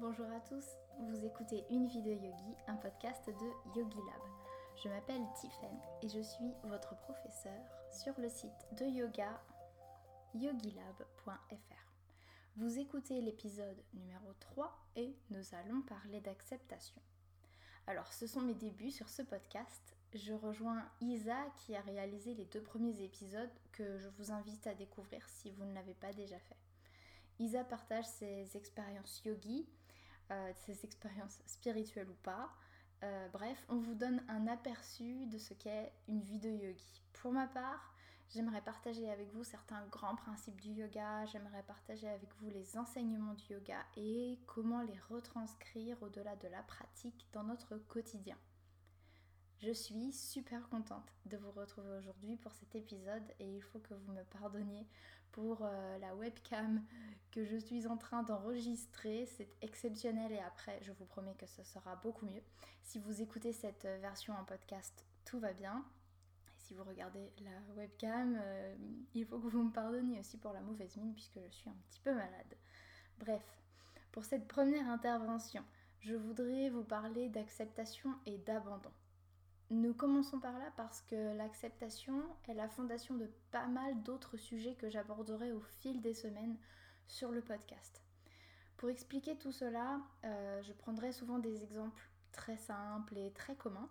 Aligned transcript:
Bonjour 0.00 0.30
à 0.30 0.38
tous, 0.38 0.64
vous 1.00 1.24
écoutez 1.24 1.64
Une 1.70 1.88
vie 1.88 2.02
de 2.02 2.12
yogi, 2.12 2.54
un 2.68 2.76
podcast 2.76 3.26
de 3.26 3.76
Yogi 3.76 3.96
Lab. 3.96 4.22
Je 4.76 4.88
m'appelle 4.88 5.26
Tiffen 5.34 5.76
et 6.02 6.08
je 6.08 6.20
suis 6.20 6.52
votre 6.62 6.96
professeur 6.98 7.60
sur 7.90 8.14
le 8.20 8.28
site 8.28 8.68
de 8.78 8.84
yoga 8.84 9.42
yogilab.fr. 10.36 11.92
Vous 12.54 12.78
écoutez 12.78 13.20
l'épisode 13.20 13.82
numéro 13.92 14.32
3 14.38 14.72
et 14.94 15.16
nous 15.30 15.42
allons 15.56 15.82
parler 15.82 16.20
d'acceptation. 16.20 17.02
Alors, 17.88 18.12
ce 18.12 18.28
sont 18.28 18.42
mes 18.42 18.54
débuts 18.54 18.92
sur 18.92 19.08
ce 19.08 19.22
podcast. 19.22 19.96
Je 20.14 20.32
rejoins 20.32 20.88
Isa 21.00 21.44
qui 21.56 21.74
a 21.74 21.80
réalisé 21.80 22.34
les 22.34 22.44
deux 22.44 22.62
premiers 22.62 23.02
épisodes 23.02 23.50
que 23.72 23.98
je 23.98 24.08
vous 24.10 24.30
invite 24.30 24.68
à 24.68 24.74
découvrir 24.74 25.28
si 25.28 25.50
vous 25.50 25.64
ne 25.64 25.74
l'avez 25.74 25.94
pas 25.94 26.12
déjà 26.12 26.38
fait. 26.38 26.56
Isa 27.40 27.64
partage 27.64 28.04
ses 28.04 28.56
expériences 28.56 29.22
yogi, 29.24 29.66
euh, 30.30 30.52
ses 30.54 30.84
expériences 30.84 31.40
spirituelles 31.46 32.10
ou 32.10 32.16
pas. 32.22 32.50
Euh, 33.04 33.28
bref, 33.32 33.64
on 33.68 33.76
vous 33.76 33.94
donne 33.94 34.22
un 34.28 34.46
aperçu 34.46 35.26
de 35.26 35.38
ce 35.38 35.54
qu'est 35.54 35.92
une 36.08 36.20
vie 36.20 36.38
de 36.38 36.50
yogi. 36.50 37.02
Pour 37.14 37.32
ma 37.32 37.46
part, 37.46 37.94
j'aimerais 38.28 38.60
partager 38.60 39.08
avec 39.10 39.32
vous 39.32 39.44
certains 39.44 39.86
grands 39.86 40.16
principes 40.16 40.60
du 40.60 40.70
yoga, 40.70 41.24
j'aimerais 41.26 41.62
partager 41.62 42.08
avec 42.08 42.28
vous 42.40 42.50
les 42.50 42.76
enseignements 42.76 43.34
du 43.34 43.54
yoga 43.54 43.78
et 43.96 44.38
comment 44.46 44.82
les 44.82 44.98
retranscrire 45.08 45.96
au-delà 46.02 46.36
de 46.36 46.48
la 46.48 46.62
pratique 46.62 47.28
dans 47.32 47.44
notre 47.44 47.76
quotidien. 47.76 48.36
Je 49.60 49.72
suis 49.72 50.12
super 50.12 50.68
contente 50.68 51.12
de 51.26 51.36
vous 51.36 51.50
retrouver 51.50 51.90
aujourd'hui 51.98 52.36
pour 52.36 52.52
cet 52.52 52.76
épisode 52.76 53.24
et 53.40 53.56
il 53.56 53.62
faut 53.62 53.80
que 53.80 53.94
vous 53.94 54.12
me 54.12 54.22
pardonniez 54.24 54.86
pour 55.38 55.62
euh, 55.62 55.98
la 55.98 56.16
webcam 56.16 56.82
que 57.30 57.44
je 57.44 57.56
suis 57.56 57.86
en 57.86 57.96
train 57.96 58.24
d'enregistrer. 58.24 59.24
C'est 59.36 59.48
exceptionnel 59.62 60.32
et 60.32 60.40
après 60.40 60.80
je 60.82 60.90
vous 60.90 61.04
promets 61.04 61.36
que 61.36 61.46
ce 61.46 61.62
sera 61.62 61.94
beaucoup 61.94 62.26
mieux. 62.26 62.42
Si 62.82 62.98
vous 62.98 63.22
écoutez 63.22 63.52
cette 63.52 63.86
version 64.00 64.34
en 64.34 64.44
podcast, 64.44 65.04
tout 65.24 65.38
va 65.38 65.52
bien. 65.52 65.84
Et 66.48 66.58
si 66.58 66.74
vous 66.74 66.82
regardez 66.82 67.32
la 67.38 67.74
webcam, 67.76 68.36
euh, 68.42 68.74
il 69.14 69.24
faut 69.26 69.38
que 69.38 69.46
vous 69.46 69.62
me 69.62 69.70
pardonniez 69.70 70.18
aussi 70.18 70.38
pour 70.38 70.52
la 70.52 70.60
mauvaise 70.60 70.96
mine 70.96 71.14
puisque 71.14 71.38
je 71.38 71.54
suis 71.54 71.70
un 71.70 71.76
petit 71.88 72.00
peu 72.00 72.12
malade. 72.12 72.56
Bref, 73.20 73.44
pour 74.10 74.24
cette 74.24 74.48
première 74.48 74.88
intervention, 74.88 75.62
je 76.00 76.16
voudrais 76.16 76.68
vous 76.68 76.84
parler 76.84 77.28
d'acceptation 77.28 78.12
et 78.26 78.38
d'abandon. 78.38 78.90
Nous 79.70 79.92
commençons 79.92 80.40
par 80.40 80.58
là 80.58 80.72
parce 80.78 81.02
que 81.02 81.36
l'acceptation 81.36 82.22
est 82.48 82.54
la 82.54 82.70
fondation 82.70 83.14
de 83.16 83.28
pas 83.50 83.66
mal 83.66 84.02
d'autres 84.02 84.38
sujets 84.38 84.74
que 84.74 84.88
j'aborderai 84.88 85.52
au 85.52 85.60
fil 85.60 86.00
des 86.00 86.14
semaines 86.14 86.56
sur 87.06 87.30
le 87.32 87.42
podcast. 87.42 88.02
Pour 88.78 88.88
expliquer 88.88 89.36
tout 89.36 89.52
cela, 89.52 90.00
euh, 90.24 90.62
je 90.62 90.72
prendrai 90.72 91.12
souvent 91.12 91.38
des 91.38 91.62
exemples 91.62 92.02
très 92.32 92.56
simples 92.56 93.18
et 93.18 93.30
très 93.32 93.56
communs 93.56 93.90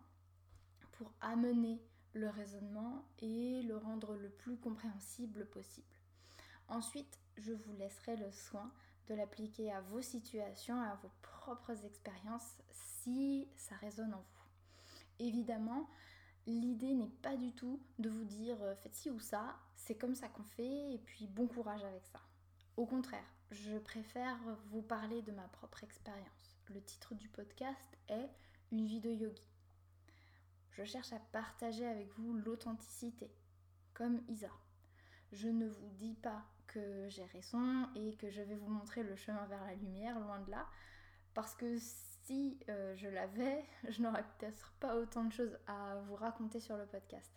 pour 0.93 1.11
amener 1.21 1.79
le 2.13 2.29
raisonnement 2.29 3.05
et 3.19 3.61
le 3.61 3.77
rendre 3.77 4.15
le 4.15 4.29
plus 4.29 4.57
compréhensible 4.57 5.45
possible. 5.45 5.85
Ensuite, 6.69 7.19
je 7.37 7.53
vous 7.53 7.73
laisserai 7.73 8.15
le 8.15 8.31
soin 8.31 8.71
de 9.09 9.13
l'appliquer 9.13 9.71
à 9.71 9.81
vos 9.81 10.01
situations, 10.01 10.81
à 10.81 10.95
vos 10.95 11.11
propres 11.21 11.85
expériences 11.85 12.57
si 12.71 13.47
ça 13.55 13.75
résonne 13.75 14.15
en 14.15 14.21
vous. 14.21 14.36
Évidemment, 15.19 15.89
l'idée 16.45 16.93
n'est 16.93 17.11
pas 17.21 17.35
du 17.35 17.53
tout 17.53 17.81
de 17.99 18.09
vous 18.09 18.23
dire 18.23 18.61
euh, 18.61 18.75
faites 18.75 18.95
ci 18.95 19.09
ou 19.09 19.19
ça, 19.19 19.57
c'est 19.75 19.95
comme 19.95 20.15
ça 20.15 20.27
qu'on 20.27 20.43
fait 20.43 20.93
et 20.93 20.99
puis 20.99 21.27
bon 21.27 21.47
courage 21.47 21.83
avec 21.83 22.05
ça. 22.05 22.21
Au 22.77 22.85
contraire, 22.85 23.25
je 23.51 23.77
préfère 23.77 24.37
vous 24.65 24.81
parler 24.81 25.21
de 25.21 25.31
ma 25.31 25.47
propre 25.47 25.83
expérience. 25.83 26.57
Le 26.69 26.81
titre 26.81 27.15
du 27.15 27.29
podcast 27.29 27.97
est 28.09 28.29
Une 28.71 28.85
vie 28.85 28.99
de 28.99 29.09
yogi. 29.09 29.47
Je 30.71 30.83
cherche 30.83 31.13
à 31.13 31.19
partager 31.31 31.87
avec 31.87 32.11
vous 32.19 32.33
l'authenticité, 32.33 33.31
comme 33.93 34.21
Isa. 34.27 34.51
Je 35.31 35.47
ne 35.47 35.67
vous 35.67 35.89
dis 35.95 36.13
pas 36.13 36.45
que 36.67 37.07
j'ai 37.09 37.25
raison 37.25 37.87
et 37.95 38.15
que 38.17 38.29
je 38.29 38.41
vais 38.41 38.55
vous 38.55 38.69
montrer 38.69 39.01
le 39.01 39.15
chemin 39.15 39.45
vers 39.45 39.63
la 39.65 39.73
lumière, 39.73 40.19
loin 40.19 40.39
de 40.41 40.51
là, 40.51 40.67
parce 41.33 41.55
que 41.55 41.77
si 42.27 42.59
euh, 42.67 42.93
je 42.97 43.07
l'avais, 43.07 43.65
je 43.89 44.01
n'aurais 44.01 44.25
peut-être 44.37 44.73
pas 44.79 44.95
autant 44.97 45.23
de 45.23 45.31
choses 45.31 45.57
à 45.65 45.95
vous 46.07 46.15
raconter 46.15 46.59
sur 46.59 46.77
le 46.77 46.85
podcast. 46.85 47.31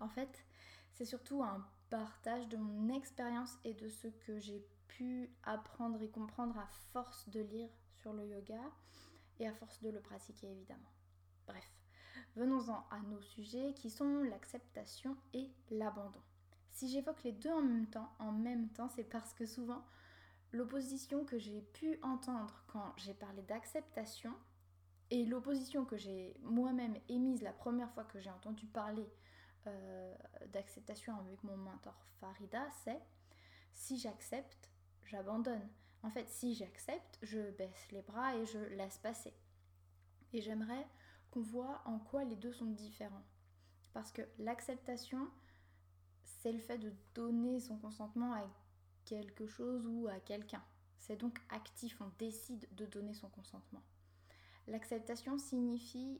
En 0.00 0.08
fait, 0.08 0.44
c'est 0.92 1.04
surtout 1.04 1.42
un 1.42 1.66
partage 1.90 2.48
de 2.48 2.56
mon 2.56 2.88
expérience 2.88 3.58
et 3.64 3.74
de 3.74 3.88
ce 3.88 4.08
que 4.08 4.38
j'ai 4.38 4.66
pu 4.88 5.30
apprendre 5.42 6.00
et 6.00 6.08
comprendre 6.08 6.58
à 6.58 6.66
force 6.92 7.28
de 7.28 7.40
lire 7.40 7.68
sur 7.94 8.14
le 8.14 8.26
yoga 8.26 8.60
et 9.38 9.46
à 9.46 9.52
force 9.52 9.80
de 9.82 9.90
le 9.90 10.00
pratiquer 10.00 10.50
évidemment. 10.50 10.90
Bref, 11.46 11.70
venons-en 12.34 12.86
à 12.90 13.00
nos 13.00 13.20
sujets 13.20 13.74
qui 13.74 13.90
sont 13.90 14.22
l'acceptation 14.22 15.16
et 15.34 15.50
l'abandon. 15.70 16.20
Si 16.70 16.88
j'évoque 16.88 17.22
les 17.24 17.32
deux 17.32 17.52
en 17.52 17.62
même 17.62 17.86
temps, 17.86 18.10
en 18.18 18.32
même 18.32 18.70
temps, 18.70 18.88
c'est 18.88 19.04
parce 19.04 19.34
que 19.34 19.44
souvent 19.44 19.84
l'opposition 20.52 21.24
que 21.24 21.38
j'ai 21.38 21.62
pu 21.62 21.98
entendre 22.02 22.62
quand 22.68 22.92
j'ai 22.96 23.14
parlé 23.14 23.42
d'acceptation 23.42 24.34
et 25.10 25.24
l'opposition 25.24 25.84
que 25.84 25.96
j'ai 25.96 26.36
moi-même 26.42 26.96
émise 27.08 27.42
la 27.42 27.52
première 27.52 27.90
fois 27.92 28.04
que 28.04 28.20
j'ai 28.20 28.30
entendu 28.30 28.66
parler 28.66 29.08
euh, 29.66 30.14
d'acceptation 30.52 31.16
avec 31.18 31.42
mon 31.44 31.56
mentor 31.56 31.94
Farida, 32.20 32.64
c'est 32.84 33.00
si 33.74 33.98
j'accepte, 33.98 34.70
j'abandonne. 35.04 35.68
En 36.02 36.10
fait, 36.10 36.28
si 36.28 36.54
j'accepte, 36.54 37.18
je 37.22 37.50
baisse 37.52 37.90
les 37.92 38.02
bras 38.02 38.34
et 38.36 38.44
je 38.46 38.58
laisse 38.58 38.98
passer. 38.98 39.32
Et 40.32 40.40
j'aimerais 40.40 40.86
qu'on 41.30 41.42
voit 41.42 41.82
en 41.84 41.98
quoi 41.98 42.24
les 42.24 42.36
deux 42.36 42.52
sont 42.52 42.66
différents. 42.66 43.24
Parce 43.92 44.10
que 44.12 44.22
l'acceptation, 44.38 45.28
c'est 46.24 46.52
le 46.52 46.58
fait 46.58 46.78
de 46.78 46.92
donner 47.14 47.60
son 47.60 47.76
consentement 47.76 48.32
à 48.32 48.44
quelque 49.12 49.46
chose 49.46 49.86
ou 49.86 50.08
à 50.08 50.18
quelqu'un. 50.20 50.62
C'est 50.96 51.16
donc 51.16 51.38
actif, 51.50 52.00
on 52.00 52.10
décide 52.18 52.66
de 52.72 52.86
donner 52.86 53.12
son 53.12 53.28
consentement. 53.28 53.82
L'acceptation 54.68 55.36
signifie 55.36 56.18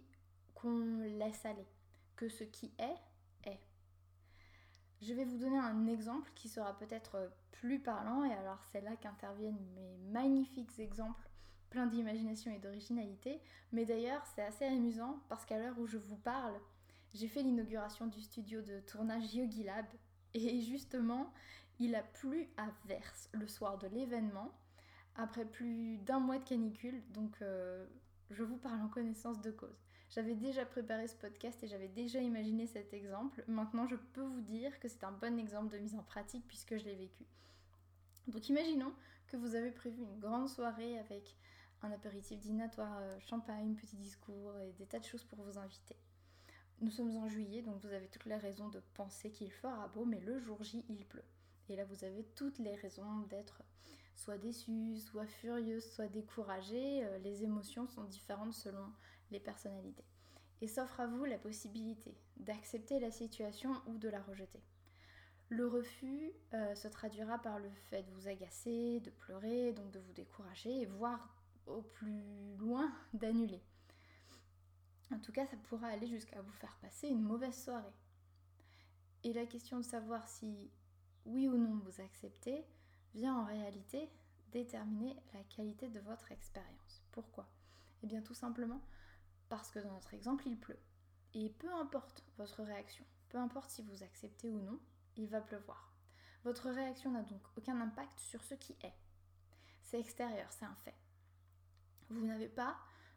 qu'on 0.55 0.99
laisse 1.01 1.47
aller, 1.47 1.67
que 2.17 2.29
ce 2.29 2.45
qui 2.45 2.71
est, 2.79 3.51
est. 3.51 3.61
Je 5.01 5.15
vais 5.15 5.25
vous 5.25 5.39
donner 5.39 5.59
un 5.59 5.87
exemple 5.87 6.31
qui 6.35 6.51
sera 6.51 6.77
peut-être 6.77 7.33
plus 7.53 7.81
parlant, 7.81 8.25
et 8.25 8.33
alors 8.35 8.63
c'est 8.71 8.83
là 8.83 8.95
qu'interviennent 8.97 9.65
mes 9.75 9.97
magnifiques 10.11 10.79
exemples, 10.79 11.31
pleins 11.71 11.87
d'imagination 11.87 12.53
et 12.53 12.59
d'originalité. 12.59 13.41
Mais 13.73 13.87
d'ailleurs, 13.87 14.23
c'est 14.35 14.43
assez 14.43 14.67
amusant 14.67 15.23
parce 15.31 15.47
qu'à 15.47 15.59
l'heure 15.59 15.79
où 15.79 15.87
je 15.87 15.97
vous 15.97 16.19
parle, 16.19 16.61
j'ai 17.15 17.29
fait 17.29 17.43
l'inauguration 17.43 18.07
du 18.07 18.21
studio 18.21 18.61
de 18.61 18.81
tournage 18.81 19.35
Yogi 19.35 19.65
Lab 19.65 19.87
et 20.35 20.61
justement, 20.61 21.33
il 21.79 21.95
a 21.95 22.03
plu 22.03 22.49
à 22.57 22.69
verse 22.87 23.29
le 23.33 23.47
soir 23.47 23.79
de 23.79 23.89
l'événement, 23.89 24.53
après 25.17 25.45
plus 25.45 25.99
d'un 25.99 26.21
mois 26.21 26.39
de 26.39 26.45
canicule, 26.45 27.03
donc 27.13 27.41
euh, 27.43 27.87
je 28.31 28.43
vous 28.43 28.57
parle 28.57 28.81
en 28.81 28.89
connaissance 28.89 29.41
de 29.41 29.51
cause. 29.51 29.83
J'avais 30.11 30.35
déjà 30.35 30.67
préparé 30.67 31.09
ce 31.09 31.17
podcast 31.17 31.63
et 31.63 31.69
j'avais 31.69 31.89
déjà 31.89 32.21
imaginé 32.21 32.67
cet 32.67 32.93
exemple. 32.93 33.45
Maintenant, 33.49 33.87
je 33.87 33.97
peux 33.97 34.23
vous 34.23 34.43
dire 34.43 34.79
que 34.79 34.89
c'est 34.89 35.05
un 35.05 35.13
bon 35.13 35.39
exemple 35.39 35.73
de 35.73 35.79
mise 35.79 35.95
en 35.95 36.03
pratique 36.03 36.47
puisque 36.47 36.77
je 36.77 36.85
l'ai 36.85 36.95
vécu. 36.95 37.25
Donc 38.27 38.49
imaginons 38.49 38.93
que 39.27 39.37
vous 39.37 39.55
avez 39.55 39.71
prévu 39.71 40.03
une 40.03 40.19
grande 40.19 40.49
soirée 40.49 40.99
avec 40.99 41.35
un 41.83 41.91
apéritif 41.91 42.39
dînatoire, 42.41 42.99
euh, 43.01 43.19
champagne, 43.21 43.75
petit 43.75 43.97
discours 43.97 44.57
et 44.59 44.73
des 44.73 44.87
tas 44.87 44.99
de 44.99 45.05
choses 45.05 45.25
pour 45.25 45.43
vous 45.43 45.59
inviter. 45.59 45.97
Nous 46.81 46.91
sommes 46.91 47.17
en 47.17 47.29
juillet, 47.29 47.63
donc 47.63 47.81
vous 47.83 47.93
avez 47.93 48.09
toutes 48.09 48.27
les 48.27 48.37
raisons 48.37 48.69
de 48.69 48.81
penser 48.95 49.31
qu'il 49.31 49.51
fera 49.51 49.89
beau, 49.89 50.05
mais 50.05 50.21
le 50.21 50.39
jour 50.39 50.63
J, 50.63 50.85
il 50.89 51.05
pleut. 51.07 51.25
Et 51.69 51.77
là, 51.77 51.85
vous 51.85 52.05
avez 52.05 52.25
toutes 52.35 52.59
les 52.59 52.75
raisons 52.75 53.21
d'être 53.31 53.63
soit 54.15 54.39
déçu, 54.39 54.99
soit 54.99 55.27
furieux, 55.27 55.81
soit 55.81 56.09
découragé. 56.09 57.05
Euh, 57.05 57.19
les 57.19 57.43
émotions 57.45 57.87
sont 57.87 58.05
différentes 58.05 58.55
selon 58.55 58.93
les 59.31 59.41
personnalités. 59.41 60.05
Et 60.61 60.69
s'offre 60.69 61.01
à 61.01 61.07
vous 61.07 61.25
la 61.25 61.39
possibilité 61.39 62.15
d'accepter 62.37 63.01
la 63.01 63.11
situation 63.11 63.73
ou 63.87 63.99
de 63.99 64.09
la 64.09 64.23
rejeter. 64.23 64.63
Le 65.49 65.67
refus 65.67 66.33
euh, 66.55 66.75
se 66.75 66.89
traduira 66.89 67.39
par 67.39 67.59
le 67.59 67.71
fait 67.91 68.03
de 68.05 68.11
vous 68.13 68.29
agacer, 68.29 69.01
de 69.01 69.11
pleurer, 69.11 69.73
donc 69.73 69.91
de 69.91 69.99
vous 69.99 70.13
décourager, 70.13 70.87
voire 70.87 71.37
au 71.67 71.83
plus 71.83 72.57
loin 72.57 72.91
d'annuler. 73.13 73.63
En 75.13 75.19
tout 75.19 75.33
cas, 75.33 75.47
ça 75.47 75.57
pourra 75.65 75.89
aller 75.89 76.07
jusqu'à 76.07 76.41
vous 76.41 76.53
faire 76.53 76.77
passer 76.81 77.09
une 77.09 77.21
mauvaise 77.21 77.63
soirée. 77.63 77.93
Et 79.25 79.33
la 79.33 79.47
question 79.47 79.79
de 79.79 79.85
savoir 79.85 80.27
si 80.27 80.71
oui 81.27 81.49
ou 81.49 81.57
non 81.57 81.81
vous 81.85 82.01
acceptez 82.01 82.65
vient 83.15 83.37
en 83.37 83.45
réalité 83.45 84.11
déterminer 84.51 85.17
la 85.35 85.43
qualité 85.45 85.89
de 85.89 86.01
votre 86.01 86.31
expérience. 86.33 87.03
Pourquoi? 87.13 87.49
Eh 88.03 88.07
bien 88.07 88.23
tout 88.23 88.35
simplement 88.35 88.81
parce 89.49 89.71
que 89.71 89.79
dans 89.79 89.93
notre 89.93 90.15
exemple, 90.15 90.47
il 90.47 90.59
pleut. 90.59 90.79
Et 91.35 91.51
peu 91.51 91.73
importe 91.75 92.25
votre 92.39 92.63
réaction, 92.63 93.05
peu 93.29 93.39
importe 93.39 93.71
si 93.71 93.83
vous 93.83 94.03
acceptez 94.03 94.51
ou 94.51 94.61
non, 94.61 94.79
il 95.17 95.29
va 95.29 95.41
pleuvoir. 95.41 95.93
Votre 96.45 96.71
réaction 96.71 97.11
n'a 97.11 97.23
donc 97.23 97.43
aucun 97.57 97.81
impact 97.81 98.19
sur 98.19 98.43
ce 98.43 98.55
qui 98.55 98.73
est. 98.83 98.95
C'est 99.83 100.01
extérieur, 100.01 100.51
c'est 100.51 100.65
un 100.65 100.75
fait. 100.77 100.95
Vous 102.09 102.27
n'avez 102.27 102.49
pas 102.49 102.77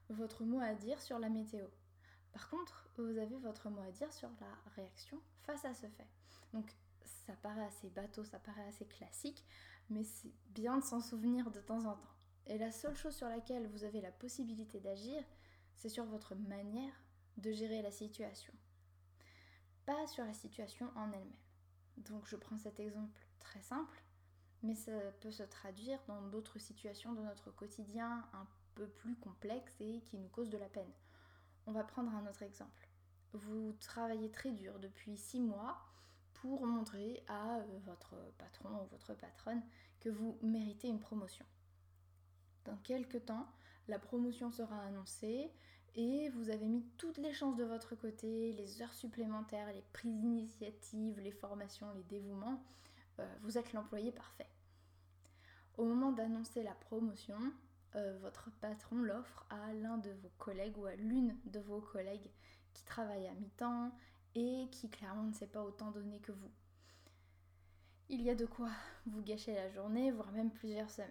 votre 0.09 0.43
mot 0.43 0.59
à 0.59 0.73
dire 0.73 1.01
sur 1.01 1.19
la 1.19 1.29
météo. 1.29 1.65
Par 2.33 2.49
contre, 2.49 2.89
vous 2.97 3.17
avez 3.17 3.37
votre 3.37 3.69
mot 3.69 3.81
à 3.81 3.91
dire 3.91 4.11
sur 4.11 4.29
la 4.41 4.71
réaction 4.75 5.21
face 5.43 5.63
à 5.63 5.73
ce 5.73 5.87
fait. 5.87 6.07
Donc 6.53 6.69
ça 7.25 7.33
paraît 7.33 7.65
assez 7.65 7.89
bateau, 7.89 8.23
ça 8.23 8.39
paraît 8.39 8.67
assez 8.67 8.85
classique, 8.85 9.45
mais 9.89 10.03
c'est 10.03 10.33
bien 10.49 10.77
de 10.77 10.83
s'en 10.83 11.01
souvenir 11.01 11.51
de 11.51 11.59
temps 11.59 11.85
en 11.85 11.95
temps. 11.95 12.15
Et 12.47 12.57
la 12.57 12.71
seule 12.71 12.95
chose 12.95 13.15
sur 13.15 13.27
laquelle 13.27 13.67
vous 13.67 13.83
avez 13.83 14.01
la 14.01 14.11
possibilité 14.11 14.79
d'agir, 14.79 15.23
c'est 15.73 15.89
sur 15.89 16.05
votre 16.05 16.35
manière 16.35 16.93
de 17.37 17.51
gérer 17.51 17.81
la 17.81 17.91
situation. 17.91 18.53
Pas 19.85 20.07
sur 20.07 20.23
la 20.23 20.33
situation 20.33 20.91
en 20.95 21.11
elle-même. 21.11 21.33
Donc 21.97 22.27
je 22.27 22.35
prends 22.35 22.57
cet 22.57 22.79
exemple 22.79 23.19
très 23.39 23.61
simple, 23.61 24.03
mais 24.61 24.75
ça 24.75 24.91
peut 25.21 25.31
se 25.31 25.43
traduire 25.43 25.99
dans 26.07 26.21
d'autres 26.27 26.59
situations 26.59 27.13
de 27.13 27.21
notre 27.21 27.51
quotidien 27.51 28.27
un 28.33 28.47
peu 28.75 28.87
plus 28.87 29.15
complexes 29.15 29.79
et 29.79 30.01
qui 30.01 30.17
nous 30.17 30.29
causent 30.29 30.49
de 30.49 30.57
la 30.57 30.69
peine. 30.69 30.91
On 31.65 31.71
va 31.71 31.83
prendre 31.83 32.13
un 32.13 32.27
autre 32.27 32.43
exemple. 32.43 32.89
Vous 33.33 33.73
travaillez 33.79 34.31
très 34.31 34.51
dur 34.51 34.79
depuis 34.79 35.17
six 35.17 35.41
mois 35.41 35.77
pour 36.35 36.65
montrer 36.65 37.23
à 37.27 37.57
euh, 37.57 37.63
votre 37.85 38.15
patron 38.37 38.69
ou 38.81 38.85
votre 38.91 39.13
patronne 39.13 39.61
que 39.99 40.09
vous 40.09 40.37
méritez 40.41 40.87
une 40.87 40.99
promotion. 40.99 41.45
Dans 42.65 42.77
quelques 42.77 43.25
temps, 43.25 43.47
la 43.87 43.99
promotion 43.99 44.51
sera 44.51 44.79
annoncée 44.81 45.51
et 45.95 46.29
vous 46.29 46.49
avez 46.49 46.65
mis 46.65 46.83
toutes 46.97 47.17
les 47.17 47.33
chances 47.33 47.55
de 47.55 47.63
votre 47.63 47.95
côté, 47.95 48.53
les 48.53 48.81
heures 48.81 48.93
supplémentaires, 48.93 49.71
les 49.71 49.83
prises 49.93 50.19
d'initiative, 50.19 51.19
les 51.19 51.31
formations, 51.31 51.91
les 51.93 52.03
dévouements. 52.03 52.63
Euh, 53.19 53.35
vous 53.41 53.57
êtes 53.57 53.71
l'employé 53.73 54.11
parfait. 54.11 54.49
Au 55.77 55.85
moment 55.85 56.11
d'annoncer 56.11 56.63
la 56.63 56.73
promotion, 56.73 57.37
euh, 57.95 58.17
votre 58.21 58.49
patron 58.59 58.97
l'offre 58.97 59.45
à 59.49 59.73
l'un 59.73 59.97
de 59.97 60.11
vos 60.11 60.31
collègues 60.37 60.77
ou 60.77 60.85
à 60.85 60.95
l'une 60.95 61.37
de 61.45 61.59
vos 61.59 61.79
collègues 61.79 62.29
qui 62.73 62.83
travaille 62.83 63.27
à 63.27 63.33
mi-temps 63.33 63.91
et 64.35 64.67
qui 64.71 64.89
clairement 64.89 65.23
ne 65.23 65.33
sait 65.33 65.47
pas 65.47 65.63
autant 65.63 65.91
donner 65.91 66.19
que 66.19 66.31
vous. 66.31 66.51
Il 68.09 68.21
y 68.21 68.29
a 68.29 68.35
de 68.35 68.45
quoi 68.45 68.69
vous 69.07 69.21
gâcher 69.21 69.55
la 69.55 69.69
journée, 69.69 70.11
voire 70.11 70.31
même 70.31 70.51
plusieurs 70.51 70.89
semaines. 70.91 71.09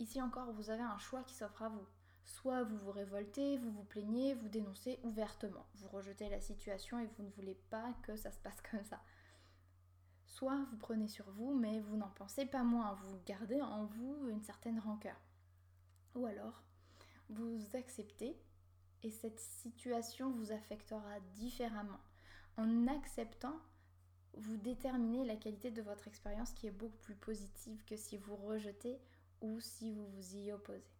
Ici 0.00 0.20
encore, 0.20 0.52
vous 0.52 0.70
avez 0.70 0.82
un 0.82 0.98
choix 0.98 1.22
qui 1.22 1.34
s'offre 1.34 1.62
à 1.62 1.68
vous. 1.68 1.86
Soit 2.24 2.64
vous 2.64 2.78
vous 2.78 2.90
révoltez, 2.90 3.58
vous 3.58 3.70
vous 3.70 3.84
plaignez, 3.84 4.34
vous 4.34 4.48
dénoncez 4.48 4.98
ouvertement, 5.02 5.66
vous 5.74 5.88
rejetez 5.88 6.28
la 6.30 6.40
situation 6.40 6.98
et 6.98 7.06
vous 7.06 7.22
ne 7.22 7.30
voulez 7.30 7.54
pas 7.70 7.94
que 8.02 8.16
ça 8.16 8.32
se 8.32 8.40
passe 8.40 8.60
comme 8.70 8.84
ça. 8.84 9.00
Soit 10.26 10.64
vous 10.70 10.78
prenez 10.78 11.06
sur 11.06 11.30
vous, 11.30 11.54
mais 11.54 11.78
vous 11.80 11.96
n'en 11.96 12.10
pensez 12.10 12.46
pas 12.46 12.64
moins, 12.64 12.94
vous 12.94 13.20
gardez 13.24 13.60
en 13.60 13.84
vous 13.84 14.28
une 14.28 14.42
certaine 14.42 14.80
rancœur. 14.80 15.20
Ou 16.16 16.26
alors, 16.26 16.64
vous 17.28 17.60
acceptez 17.74 18.36
et 19.02 19.10
cette 19.10 19.38
situation 19.38 20.30
vous 20.30 20.50
affectera 20.50 21.20
différemment. 21.36 22.00
En 22.56 22.86
acceptant, 22.86 23.58
vous 24.34 24.56
déterminez 24.56 25.24
la 25.24 25.36
qualité 25.36 25.70
de 25.70 25.82
votre 25.82 26.08
expérience 26.08 26.52
qui 26.52 26.66
est 26.66 26.72
beaucoup 26.72 26.98
plus 26.98 27.14
positive 27.14 27.84
que 27.84 27.96
si 27.96 28.16
vous 28.16 28.36
rejetez 28.36 28.98
ou 29.40 29.60
si 29.60 29.92
vous 29.92 30.06
vous 30.06 30.36
y 30.36 30.52
opposez. 30.52 30.94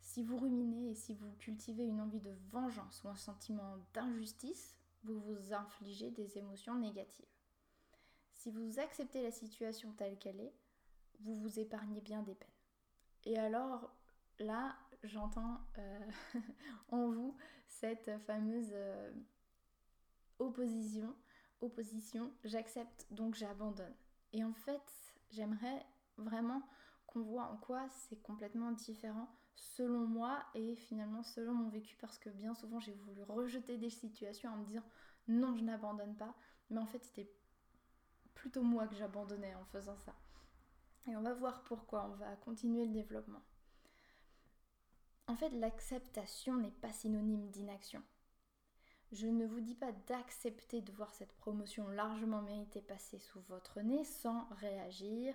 Si 0.00 0.22
vous 0.24 0.38
ruminez 0.38 0.90
et 0.90 0.94
si 0.94 1.14
vous 1.14 1.32
cultivez 1.38 1.84
une 1.84 2.00
envie 2.00 2.20
de 2.20 2.34
vengeance 2.50 3.02
ou 3.04 3.08
un 3.08 3.16
sentiment 3.16 3.76
d'injustice, 3.94 4.76
vous 5.04 5.20
vous 5.20 5.52
infligez 5.52 6.10
des 6.10 6.36
émotions 6.36 6.76
négatives. 6.76 7.26
Si 8.32 8.50
vous 8.50 8.78
acceptez 8.78 9.22
la 9.22 9.30
situation 9.30 9.92
telle 9.92 10.18
qu'elle 10.18 10.40
est, 10.40 10.54
vous 11.20 11.34
vous 11.34 11.58
épargnez 11.58 12.00
bien 12.00 12.22
des 12.22 12.34
peines. 12.34 12.48
Et 13.24 13.38
alors 13.38 13.94
là, 14.38 14.76
j'entends 15.04 15.60
euh, 15.78 16.10
en 16.88 17.10
vous 17.10 17.36
cette 17.66 18.10
fameuse 18.26 18.70
euh, 18.72 19.12
opposition, 20.40 21.14
opposition, 21.60 22.32
j'accepte 22.44 23.06
donc 23.12 23.36
j'abandonne. 23.36 23.94
Et 24.32 24.42
en 24.42 24.54
fait, 24.54 24.82
j'aimerais 25.30 25.86
vraiment 26.16 26.62
qu'on 27.06 27.20
voit 27.22 27.44
en 27.44 27.56
quoi 27.56 27.88
c'est 27.90 28.20
complètement 28.22 28.72
différent 28.72 29.28
selon 29.54 30.06
moi 30.06 30.42
et 30.54 30.74
finalement 30.74 31.22
selon 31.22 31.52
mon 31.52 31.68
vécu 31.68 31.96
parce 31.96 32.18
que 32.18 32.30
bien 32.30 32.54
souvent 32.54 32.80
j'ai 32.80 32.94
voulu 32.94 33.22
rejeter 33.24 33.76
des 33.76 33.90
situations 33.90 34.50
en 34.50 34.56
me 34.56 34.64
disant 34.64 34.84
non 35.28 35.54
je 35.54 35.64
n'abandonne 35.64 36.16
pas 36.16 36.34
mais 36.70 36.78
en 36.78 36.86
fait 36.86 37.04
c'était 37.04 37.30
plutôt 38.40 38.62
moi 38.62 38.86
que 38.86 38.94
j'abandonnais 38.94 39.54
en 39.54 39.64
faisant 39.66 39.98
ça. 39.98 40.14
Et 41.06 41.16
on 41.16 41.22
va 41.22 41.34
voir 41.34 41.62
pourquoi, 41.64 42.08
on 42.10 42.14
va 42.14 42.36
continuer 42.36 42.86
le 42.86 42.92
développement. 42.92 43.42
En 45.26 45.36
fait, 45.36 45.50
l'acceptation 45.50 46.56
n'est 46.56 46.70
pas 46.70 46.92
synonyme 46.92 47.50
d'inaction. 47.50 48.02
Je 49.12 49.26
ne 49.26 49.44
vous 49.44 49.60
dis 49.60 49.74
pas 49.74 49.90
d'accepter 50.06 50.82
de 50.82 50.92
voir 50.92 51.12
cette 51.14 51.32
promotion 51.32 51.88
largement 51.88 52.42
méritée 52.42 52.80
passer 52.80 53.18
sous 53.18 53.40
votre 53.48 53.80
nez 53.80 54.04
sans 54.04 54.48
réagir, 54.50 55.34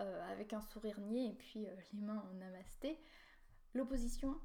euh, 0.00 0.32
avec 0.32 0.54
un 0.54 0.62
sourire 0.62 0.98
niais 1.00 1.28
et 1.28 1.34
puis 1.34 1.66
euh, 1.66 1.76
les 1.92 2.00
mains 2.00 2.24
en 2.30 2.34
namasté. 2.34 2.98
L'opposition 3.74 4.40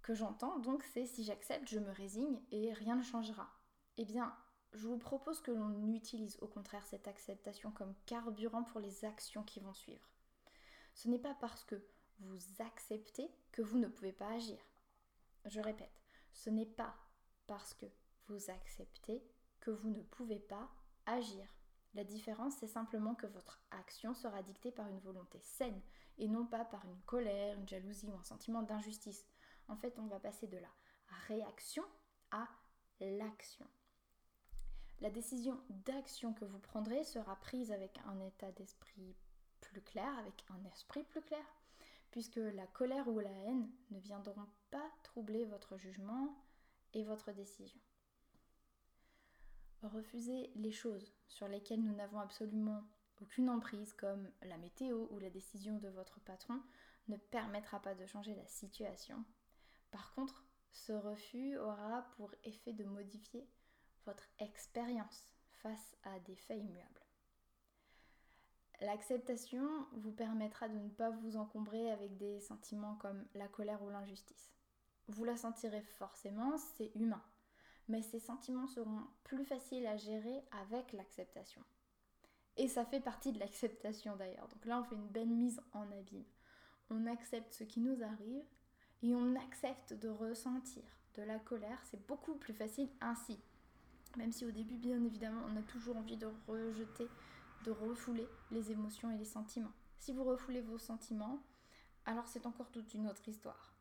que 0.00 0.14
j'entends 0.14 0.58
donc 0.58 0.82
c'est 0.84 1.06
si 1.06 1.22
j'accepte, 1.22 1.68
je 1.68 1.78
me 1.78 1.90
résigne 1.90 2.40
et 2.50 2.72
rien 2.72 2.96
ne 2.96 3.02
changera. 3.02 3.50
Eh 3.98 4.06
bien, 4.06 4.34
je 4.72 4.88
vous 4.88 4.98
propose 4.98 5.42
que 5.42 5.50
l'on 5.50 5.92
utilise 5.92 6.38
au 6.40 6.48
contraire 6.48 6.86
cette 6.86 7.06
acceptation 7.06 7.72
comme 7.72 7.94
carburant 8.06 8.64
pour 8.64 8.80
les 8.80 9.04
actions 9.04 9.42
qui 9.42 9.60
vont 9.60 9.74
suivre. 9.74 10.08
Ce 10.94 11.08
n'est 11.08 11.18
pas 11.18 11.34
parce 11.34 11.64
que 11.64 11.76
vous 12.20 12.38
acceptez 12.60 13.30
que 13.52 13.60
vous 13.60 13.78
ne 13.78 13.88
pouvez 13.88 14.12
pas 14.12 14.32
agir. 14.32 14.58
Je 15.44 15.60
répète, 15.60 16.02
ce 16.32 16.48
n'est 16.48 16.64
pas 16.64 16.96
parce 17.46 17.74
que 17.74 17.86
vous 18.28 18.50
acceptez 18.50 19.22
que 19.60 19.70
vous 19.70 19.90
ne 19.90 20.02
pouvez 20.02 20.38
pas 20.38 20.70
agir. 21.06 21.46
La 21.94 22.04
différence, 22.04 22.56
c'est 22.58 22.66
simplement 22.66 23.14
que 23.14 23.26
votre 23.26 23.60
action 23.70 24.14
sera 24.14 24.42
dictée 24.42 24.72
par 24.72 24.88
une 24.88 24.98
volonté 25.00 25.40
saine 25.40 25.80
et 26.18 26.28
non 26.28 26.46
pas 26.46 26.64
par 26.64 26.84
une 26.84 27.00
colère, 27.02 27.56
une 27.56 27.68
jalousie 27.68 28.08
ou 28.08 28.16
un 28.16 28.24
sentiment 28.24 28.62
d'injustice. 28.62 29.26
En 29.68 29.76
fait, 29.76 29.98
on 29.98 30.06
va 30.06 30.18
passer 30.18 30.46
de 30.46 30.58
la 30.58 30.70
réaction 31.28 31.84
à 32.30 32.48
l'action. 33.00 33.66
La 35.00 35.10
décision 35.10 35.60
d'action 35.68 36.32
que 36.32 36.44
vous 36.44 36.58
prendrez 36.58 37.04
sera 37.04 37.36
prise 37.36 37.72
avec 37.72 37.98
un 38.06 38.20
état 38.20 38.50
d'esprit 38.52 39.16
plus 39.60 39.82
clair, 39.82 40.18
avec 40.18 40.44
un 40.50 40.64
esprit 40.64 41.04
plus 41.04 41.22
clair, 41.22 41.44
puisque 42.10 42.36
la 42.36 42.66
colère 42.68 43.08
ou 43.08 43.18
la 43.18 43.30
haine 43.30 43.70
ne 43.90 43.98
viendront 43.98 44.46
pas 44.70 44.90
troubler 45.02 45.44
votre 45.44 45.76
jugement 45.76 46.36
et 46.92 47.04
votre 47.04 47.32
décision. 47.32 47.80
Refuser 49.84 50.50
les 50.54 50.72
choses 50.72 51.12
sur 51.28 51.46
lesquelles 51.46 51.82
nous 51.82 51.94
n'avons 51.94 52.18
absolument 52.18 52.82
aucune 53.20 53.50
emprise, 53.50 53.92
comme 53.92 54.30
la 54.42 54.56
météo 54.56 55.06
ou 55.10 55.18
la 55.18 55.28
décision 55.28 55.76
de 55.76 55.88
votre 55.88 56.20
patron, 56.20 56.58
ne 57.08 57.18
permettra 57.18 57.80
pas 57.80 57.94
de 57.94 58.06
changer 58.06 58.34
la 58.34 58.46
situation. 58.46 59.22
Par 59.90 60.14
contre, 60.14 60.42
ce 60.72 60.92
refus 60.92 61.58
aura 61.58 62.06
pour 62.16 62.34
effet 62.44 62.72
de 62.72 62.84
modifier 62.84 63.46
votre 64.06 64.24
expérience 64.38 65.34
face 65.50 65.96
à 66.02 66.18
des 66.20 66.36
faits 66.36 66.62
immuables. 66.62 67.06
L'acceptation 68.80 69.68
vous 69.92 70.12
permettra 70.12 70.68
de 70.68 70.78
ne 70.78 70.88
pas 70.88 71.10
vous 71.10 71.36
encombrer 71.36 71.90
avec 71.90 72.16
des 72.16 72.40
sentiments 72.40 72.96
comme 72.96 73.26
la 73.34 73.48
colère 73.48 73.82
ou 73.82 73.90
l'injustice. 73.90 74.50
Vous 75.08 75.24
la 75.24 75.36
sentirez 75.36 75.82
forcément, 75.82 76.56
c'est 76.56 76.90
humain 76.94 77.22
mais 77.88 78.02
ces 78.02 78.20
sentiments 78.20 78.66
seront 78.66 79.02
plus 79.24 79.44
faciles 79.44 79.86
à 79.86 79.96
gérer 79.96 80.42
avec 80.62 80.92
l'acceptation. 80.92 81.62
Et 82.56 82.68
ça 82.68 82.84
fait 82.84 83.00
partie 83.00 83.32
de 83.32 83.40
l'acceptation 83.40 84.16
d'ailleurs. 84.16 84.48
Donc 84.48 84.64
là, 84.64 84.80
on 84.80 84.84
fait 84.84 84.94
une 84.94 85.08
belle 85.08 85.28
mise 85.28 85.60
en 85.72 85.90
abîme. 85.90 86.24
On 86.90 87.06
accepte 87.06 87.52
ce 87.52 87.64
qui 87.64 87.80
nous 87.80 88.02
arrive 88.02 88.44
et 89.02 89.14
on 89.14 89.34
accepte 89.36 89.92
de 89.92 90.08
ressentir 90.08 90.84
de 91.14 91.22
la 91.22 91.38
colère. 91.38 91.80
C'est 91.84 92.06
beaucoup 92.06 92.36
plus 92.36 92.54
facile 92.54 92.88
ainsi. 93.00 93.38
Même 94.16 94.32
si 94.32 94.46
au 94.46 94.50
début, 94.50 94.76
bien 94.76 95.02
évidemment, 95.02 95.42
on 95.50 95.56
a 95.56 95.62
toujours 95.62 95.96
envie 95.96 96.16
de 96.16 96.28
rejeter, 96.46 97.08
de 97.64 97.72
refouler 97.72 98.28
les 98.52 98.70
émotions 98.70 99.10
et 99.10 99.18
les 99.18 99.24
sentiments. 99.24 99.72
Si 99.98 100.12
vous 100.12 100.24
refoulez 100.24 100.60
vos 100.60 100.78
sentiments, 100.78 101.42
alors 102.06 102.28
c'est 102.28 102.46
encore 102.46 102.70
toute 102.70 102.94
une 102.94 103.08
autre 103.08 103.28
histoire. 103.28 103.74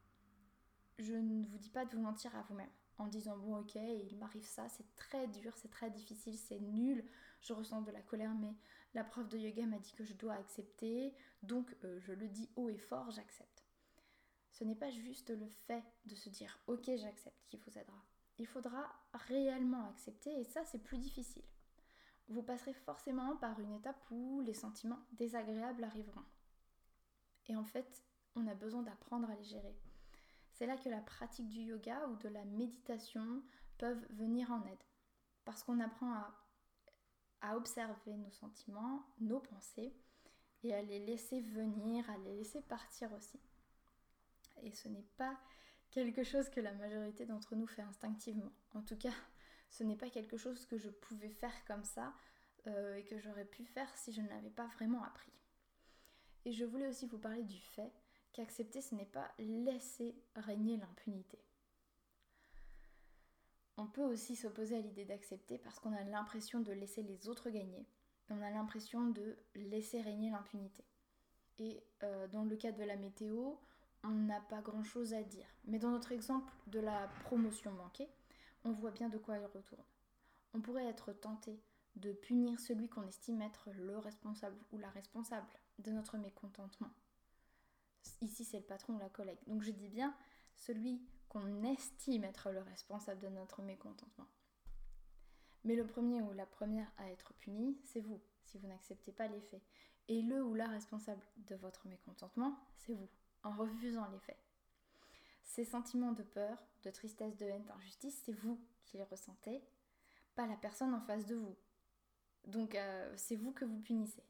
Je 0.98 1.14
ne 1.14 1.46
vous 1.46 1.58
dis 1.58 1.70
pas 1.70 1.86
de 1.86 1.96
vous 1.96 2.02
mentir 2.02 2.36
à 2.36 2.42
vous-même 2.44 2.70
en 3.04 3.08
disant 3.08 3.38
bon 3.38 3.58
ok 3.58 3.76
il 3.76 4.18
m'arrive 4.18 4.46
ça 4.46 4.68
c'est 4.70 4.96
très 4.96 5.28
dur 5.28 5.54
c'est 5.58 5.72
très 5.72 5.90
difficile 5.90 6.38
c'est 6.38 6.60
nul 6.60 7.06
je 7.42 7.54
ressens 7.54 7.82
de 7.82 7.92
la 7.92 8.02
colère 8.02 8.34
mais 8.34 8.56
la 8.94 9.04
prof 9.04 9.28
de 9.28 9.38
yoga 9.38 9.66
m'a 9.66 9.80
dit 9.80 9.94
que 9.94 10.04
je 10.04 10.14
dois 10.14 10.34
accepter 10.34 11.14
donc 11.42 11.76
euh, 11.84 12.00
je 12.00 12.14
le 12.14 12.28
dis 12.28 12.50
haut 12.56 12.70
et 12.70 12.78
fort 12.78 13.12
j'accepte. 13.12 13.66
Ce 14.52 14.64
n'est 14.64 14.76
pas 14.76 14.92
juste 14.92 15.32
le 15.32 15.48
fait 15.68 15.84
de 16.06 16.16
se 16.16 16.30
dire 16.30 16.60
ok 16.68 16.90
j'accepte 16.96 17.44
qui 17.48 17.58
vous 17.58 17.78
aidera. 17.78 18.04
Il 18.38 18.48
faudra 18.48 18.88
réellement 19.14 19.90
accepter 19.90 20.32
et 20.40 20.44
ça 20.44 20.64
c'est 20.66 20.84
plus 20.84 20.98
difficile. 20.98 21.44
Vous 22.30 22.44
passerez 22.44 22.74
forcément 22.74 23.36
par 23.38 23.60
une 23.60 23.74
étape 23.74 24.00
où 24.12 24.42
les 24.42 24.54
sentiments 24.54 25.00
désagréables 25.14 25.84
arriveront. 25.84 26.26
Et 27.48 27.56
en 27.56 27.66
fait 27.66 28.04
on 28.36 28.48
a 28.48 28.56
besoin 28.56 28.84
d'apprendre 28.84 29.30
à 29.30 29.36
les 29.36 29.44
gérer. 29.44 29.76
C'est 30.54 30.68
là 30.68 30.78
que 30.78 30.90
la 30.90 31.02
pratique 31.02 31.50
du 31.50 31.62
yoga 31.62 32.08
ou 32.08 32.16
de 32.18 32.30
la 32.30 32.46
méditation 32.46 33.44
peuvent 33.78 34.06
venir 34.12 34.52
en 34.52 34.64
aide. 34.66 34.84
Parce 35.46 35.64
qu'on 35.64 35.80
apprend 35.80 36.14
à, 37.42 37.58
observer 37.58 38.16
nos 38.16 38.32
sentiments, 38.32 39.06
nos 39.20 39.42
pensées, 39.42 39.94
et 40.64 40.74
à 40.74 40.82
les 40.82 41.00
laisser 41.00 41.42
venir, 41.42 42.10
à 42.10 42.18
les 42.20 42.38
laisser 42.38 42.62
partir 42.62 43.12
aussi. 43.12 43.38
Et 44.62 44.72
ce 44.72 44.88
n'est 44.88 45.06
pas 45.18 45.38
quelque 45.92 46.24
chose 46.24 46.50
que 46.50 46.62
la 46.62 46.72
majorité 46.72 47.26
d'entre 47.26 47.56
nous 47.56 47.68
fait 47.68 47.82
instinctivement. 47.82 48.54
En 48.74 48.82
tout 48.82 48.96
cas, 48.96 49.12
ce 49.70 49.84
n'est 49.84 49.98
pas 49.98 50.10
quelque 50.10 50.38
chose 50.38 50.66
que 50.66 50.78
je 50.78 50.90
pouvais 50.90 51.32
faire 51.32 51.66
comme 51.66 51.84
ça 51.84 52.14
euh, 52.68 52.96
et 52.96 53.04
que 53.04 53.20
j'aurais 53.20 53.44
pu 53.44 53.66
faire 53.66 53.94
si 53.98 54.14
je 54.14 54.22
ne 54.22 54.30
l'avais 54.30 54.52
pas 54.52 54.68
vraiment 54.68 55.04
appris. 55.04 55.34
Et 56.46 56.54
je 56.54 56.64
voulais 56.64 56.88
aussi 56.88 57.08
vous 57.08 57.20
parler 57.20 57.44
du 57.44 57.60
fait 57.60 57.92
qu'accepter, 58.34 58.82
ce 58.82 58.96
n'est 58.96 59.06
pas 59.06 59.32
laisser 59.38 60.16
régner 60.36 60.78
l'impunité. 60.78 61.40
On 63.78 63.88
peut 63.88 64.04
aussi 64.04 64.36
s'opposer 64.36 64.76
à 64.78 64.82
l'idée 64.82 65.06
d'accepter 65.06 65.58
parce 65.58 65.80
qu'on 65.80 65.94
a 65.94 66.04
l'impression 66.04 66.60
de 66.60 66.72
laisser 66.72 67.02
les 67.02 67.28
autres 67.28 67.50
gagner. 67.50 67.88
On 68.30 68.42
a 68.42 68.50
l'impression 68.52 69.10
de 69.10 69.38
laisser 69.56 70.02
régner 70.02 70.30
l'impunité. 70.30 70.84
Et 71.60 71.84
euh, 72.04 72.28
dans 72.28 72.44
le 72.44 72.56
cas 72.56 72.72
de 72.72 72.84
la 72.84 72.96
météo, 72.96 73.54
on 74.04 74.10
n'a 74.10 74.42
pas 74.42 74.62
grand-chose 74.62 75.14
à 75.14 75.24
dire. 75.24 75.48
Mais 75.66 75.80
dans 75.80 75.92
notre 75.92 76.12
exemple 76.12 76.54
de 76.68 76.80
la 76.80 77.08
promotion 77.26 77.72
manquée, 77.72 78.10
on 78.64 78.72
voit 78.72 78.92
bien 78.92 79.10
de 79.10 79.18
quoi 79.18 79.38
il 79.38 79.46
retourne. 79.46 79.84
On 80.54 80.62
pourrait 80.62 80.86
être 80.86 81.12
tenté 81.14 81.60
de 81.96 82.12
punir 82.12 82.60
celui 82.60 82.90
qu'on 82.90 83.08
estime 83.08 83.42
être 83.42 83.70
le 83.72 83.98
responsable 83.98 84.58
ou 84.72 84.78
la 84.78 84.90
responsable 84.90 85.48
de 85.80 85.92
notre 85.92 86.18
mécontentement. 86.18 86.90
Ici, 88.22 88.46
c'est 88.46 88.60
le 88.60 88.66
patron 88.66 88.96
ou 88.96 89.00
la 89.00 89.10
collègue. 89.10 89.40
Donc 89.48 89.64
je 89.64 89.72
dis 89.72 89.90
bien 89.90 90.16
celui 90.56 91.02
qu'on 91.30 91.64
estime 91.64 92.24
être 92.24 92.52
le 92.52 92.62
responsable 92.62 93.20
de 93.22 93.30
notre 93.30 93.62
mécontentement. 93.62 94.28
Mais 95.64 95.76
le 95.76 95.86
premier 95.86 96.22
ou 96.22 96.32
la 96.34 96.46
première 96.46 96.92
à 96.98 97.10
être 97.10 97.34
puni, 97.36 97.80
c'est 97.86 98.02
vous, 98.02 98.22
si 98.44 98.58
vous 98.58 98.68
n'acceptez 98.68 99.12
pas 99.12 99.28
les 99.28 99.42
faits. 99.42 99.64
Et 100.10 100.22
le 100.22 100.44
ou 100.44 100.54
la 100.54 100.68
responsable 100.68 101.26
de 101.38 101.56
votre 101.56 101.88
mécontentement, 101.88 102.60
c'est 102.78 102.94
vous, 102.94 103.10
en 103.44 103.52
refusant 103.52 104.08
les 104.10 104.20
faits. 104.20 104.38
Ces 105.44 105.66
sentiments 105.66 106.12
de 106.12 106.24
peur, 106.24 106.58
de 106.84 106.92
tristesse, 106.92 107.38
de 107.38 107.46
haine, 107.46 107.64
d'injustice, 107.66 108.22
c'est 108.26 108.34
vous 108.34 108.60
qui 108.86 108.98
les 108.98 109.04
ressentez, 109.04 109.64
pas 110.36 110.48
la 110.48 110.58
personne 110.58 110.94
en 110.94 111.02
face 111.02 111.26
de 111.26 111.36
vous. 111.36 111.56
Donc 112.46 112.76
euh, 112.76 113.14
c'est 113.16 113.36
vous 113.36 113.54
que 113.54 113.66
vous 113.66 113.80
punissez. 113.80 114.24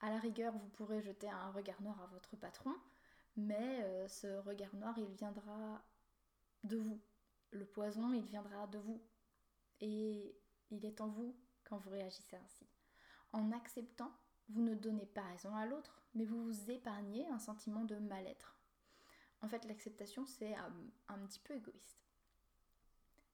À 0.00 0.10
la 0.10 0.18
rigueur, 0.18 0.52
vous 0.52 0.68
pourrez 0.68 1.02
jeter 1.02 1.28
un 1.28 1.50
regard 1.50 1.80
noir 1.82 2.00
à 2.02 2.06
votre 2.06 2.36
patron, 2.36 2.74
mais 3.36 3.82
euh, 3.82 4.08
ce 4.08 4.38
regard 4.40 4.74
noir, 4.74 4.94
il 4.98 5.12
viendra 5.14 5.82
de 6.62 6.76
vous. 6.76 7.00
Le 7.50 7.64
poison, 7.64 8.12
il 8.12 8.24
viendra 8.24 8.66
de 8.66 8.78
vous. 8.78 9.02
Et 9.80 10.36
il 10.70 10.84
est 10.84 11.00
en 11.00 11.08
vous 11.08 11.36
quand 11.64 11.78
vous 11.78 11.90
réagissez 11.90 12.36
ainsi. 12.36 12.66
En 13.32 13.52
acceptant, 13.52 14.12
vous 14.48 14.62
ne 14.62 14.74
donnez 14.74 15.06
pas 15.06 15.22
raison 15.22 15.54
à 15.56 15.66
l'autre, 15.66 16.02
mais 16.14 16.24
vous 16.24 16.44
vous 16.44 16.70
épargnez 16.70 17.26
un 17.28 17.38
sentiment 17.38 17.84
de 17.84 17.96
mal-être. 17.96 18.56
En 19.42 19.48
fait, 19.48 19.64
l'acceptation, 19.64 20.24
c'est 20.26 20.54
un, 20.54 20.72
un, 21.08 21.18
petit 21.26 21.40
peu 21.40 21.54
égoïste. 21.54 22.04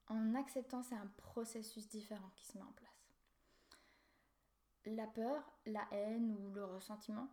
En 0.07 0.35
acceptant, 0.35 0.83
c'est 0.83 0.95
un 0.95 1.07
processus 1.17 1.87
différent 1.87 2.31
qui 2.35 2.45
se 2.45 2.57
met 2.57 2.63
en 2.63 2.73
place. 2.73 2.89
La 4.85 5.07
peur, 5.07 5.53
la 5.65 5.87
haine 5.91 6.31
ou 6.31 6.51
le 6.53 6.65
ressentiment 6.65 7.29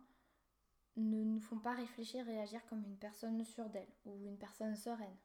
ne 0.99 1.23
nous 1.23 1.39
font 1.39 1.59
pas 1.59 1.73
réfléchir 1.73 2.27
et 2.29 2.39
agir 2.39 2.65
comme 2.67 2.83
une 2.83 2.97
personne 2.97 3.43
sûre 3.43 3.69
d'elle 3.69 3.91
ou 4.05 4.25
une 4.25 4.37
personne 4.37 4.75
sereine. 4.75 5.15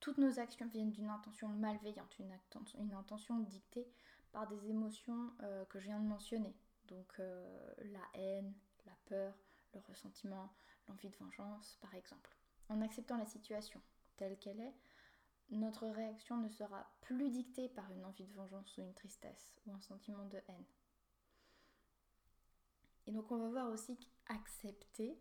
Toutes 0.00 0.18
nos 0.18 0.40
actions 0.40 0.66
viennent 0.66 0.90
d'une 0.90 1.10
intention 1.10 1.48
malveillante, 1.48 2.18
une, 2.18 2.92
intention 2.92 3.38
dictée 3.38 3.88
par 4.32 4.48
des 4.48 4.68
émotions 4.68 5.30
euh, 5.42 5.64
que 5.66 5.78
je 5.78 5.86
viens 5.86 6.00
de 6.00 6.08
mentionner. 6.08 6.56
Donc 6.88 7.12
euh, 7.20 7.74
la 7.78 8.20
haine, 8.20 8.52
la 8.86 8.96
peur, 9.06 9.34
le 9.74 9.80
ressentiment, 9.80 10.52
l'envie 10.88 11.08
de 11.08 11.16
vengeance 11.16 11.78
par 11.80 11.94
exemple. 11.94 12.36
En 12.68 12.80
acceptant 12.80 13.16
la 13.16 13.26
situation 13.26 13.80
telle 14.16 14.38
qu'elle 14.38 14.60
est, 14.60 14.74
notre 15.50 15.86
réaction 15.86 16.38
ne 16.38 16.48
sera 16.48 16.90
plus 17.02 17.30
dictée 17.30 17.68
par 17.68 17.90
une 17.92 18.04
envie 18.04 18.26
de 18.26 18.32
vengeance 18.34 18.76
ou 18.78 18.80
une 18.80 18.94
tristesse 18.94 19.54
ou 19.66 19.72
un 19.72 19.80
sentiment 19.80 20.24
de 20.24 20.38
haine. 20.48 20.64
Et 23.06 23.12
donc 23.12 23.30
on 23.30 23.36
va 23.36 23.48
voir 23.48 23.70
aussi 23.70 23.98
qu'accepter 24.32 25.18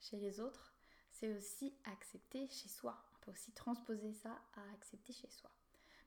chez 0.00 0.16
les 0.16 0.40
autres, 0.40 0.74
c'est 1.10 1.32
aussi 1.34 1.74
accepter 1.84 2.48
chez 2.48 2.68
soi. 2.68 2.96
On 3.14 3.24
peut 3.24 3.30
aussi 3.32 3.52
transposer 3.52 4.12
ça 4.12 4.30
à 4.54 4.74
accepter 4.74 5.12
chez 5.12 5.28
soi. 5.28 5.50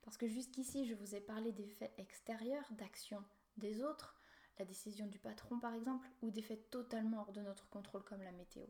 Parce 0.02 0.16
que 0.16 0.28
jusqu'ici, 0.28 0.86
je 0.86 0.94
vous 0.94 1.14
ai 1.14 1.20
parlé 1.20 1.52
des 1.52 1.66
faits 1.66 1.92
extérieurs, 1.98 2.66
d'actions 2.72 3.24
des 3.56 3.82
autres, 3.82 4.18
la 4.58 4.64
décision 4.64 5.06
du 5.06 5.18
patron 5.18 5.58
par 5.58 5.74
exemple, 5.74 6.08
ou 6.22 6.30
des 6.30 6.42
faits 6.42 6.70
totalement 6.70 7.22
hors 7.22 7.32
de 7.32 7.42
notre 7.42 7.68
contrôle 7.68 8.04
comme 8.04 8.22
la 8.22 8.32
météo. 8.32 8.66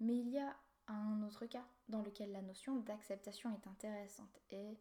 Mais 0.00 0.16
il 0.16 0.28
y 0.28 0.38
a 0.38 0.56
un 0.88 1.22
autre 1.22 1.46
cas 1.46 1.66
dans 1.88 2.02
lequel 2.02 2.32
la 2.32 2.42
notion 2.42 2.76
d'acceptation 2.76 3.52
est 3.52 3.66
intéressante 3.66 4.40
et 4.50 4.78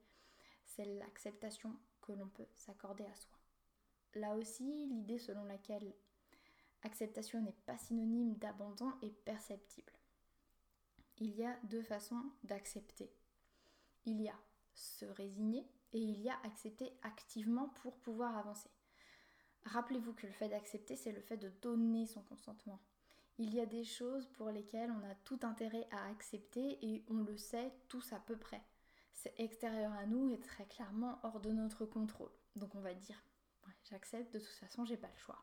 c'est 0.65 0.85
l'acceptation 0.85 1.75
que 2.01 2.11
l'on 2.11 2.27
peut 2.27 2.47
s'accorder 2.55 3.05
à 3.05 3.15
soi. 3.15 3.37
Là 4.13 4.35
aussi, 4.35 4.87
l'idée 4.87 5.17
selon 5.17 5.43
laquelle 5.45 5.93
acceptation 6.85 7.41
n'est 7.41 7.55
pas 7.65 7.77
synonyme 7.77 8.35
d'abandon 8.35 8.93
est 9.01 9.15
perceptible. 9.25 9.91
Il 11.17 11.35
y 11.35 11.45
a 11.45 11.57
deux 11.63 11.81
façons 11.81 12.21
d'accepter. 12.43 13.11
Il 14.05 14.21
y 14.21 14.29
a 14.29 14.39
se 14.73 15.05
résigner 15.05 15.65
et 15.93 15.99
il 15.99 16.19
y 16.21 16.29
a 16.29 16.37
accepter 16.43 16.91
activement 17.01 17.69
pour 17.81 17.95
pouvoir 17.97 18.37
avancer. 18.37 18.69
Rappelez-vous 19.65 20.13
que 20.13 20.27
le 20.27 20.33
fait 20.33 20.49
d'accepter, 20.49 20.95
c'est 20.95 21.11
le 21.11 21.21
fait 21.21 21.37
de 21.37 21.49
donner 21.61 22.05
son 22.05 22.21
consentement. 22.21 22.79
Il 23.37 23.53
y 23.53 23.59
a 23.59 23.65
des 23.65 23.83
choses 23.83 24.27
pour 24.27 24.49
lesquelles 24.49 24.91
on 24.91 25.09
a 25.09 25.15
tout 25.23 25.39
intérêt 25.41 25.87
à 25.91 26.07
accepter 26.09 26.77
et 26.85 27.03
on 27.09 27.23
le 27.23 27.37
sait 27.37 27.73
tous 27.87 28.13
à 28.13 28.19
peu 28.19 28.37
près. 28.37 28.61
C'est 29.13 29.33
extérieur 29.39 29.91
à 29.93 30.05
nous 30.05 30.29
et 30.29 30.39
très 30.39 30.65
clairement 30.65 31.19
hors 31.23 31.39
de 31.39 31.51
notre 31.51 31.85
contrôle. 31.85 32.31
Donc 32.55 32.75
on 32.75 32.81
va 32.81 32.93
dire, 32.93 33.21
j'accepte, 33.89 34.33
de 34.33 34.39
toute 34.39 34.47
façon 34.49 34.85
j'ai 34.85 34.97
pas 34.97 35.09
le 35.09 35.17
choix. 35.17 35.41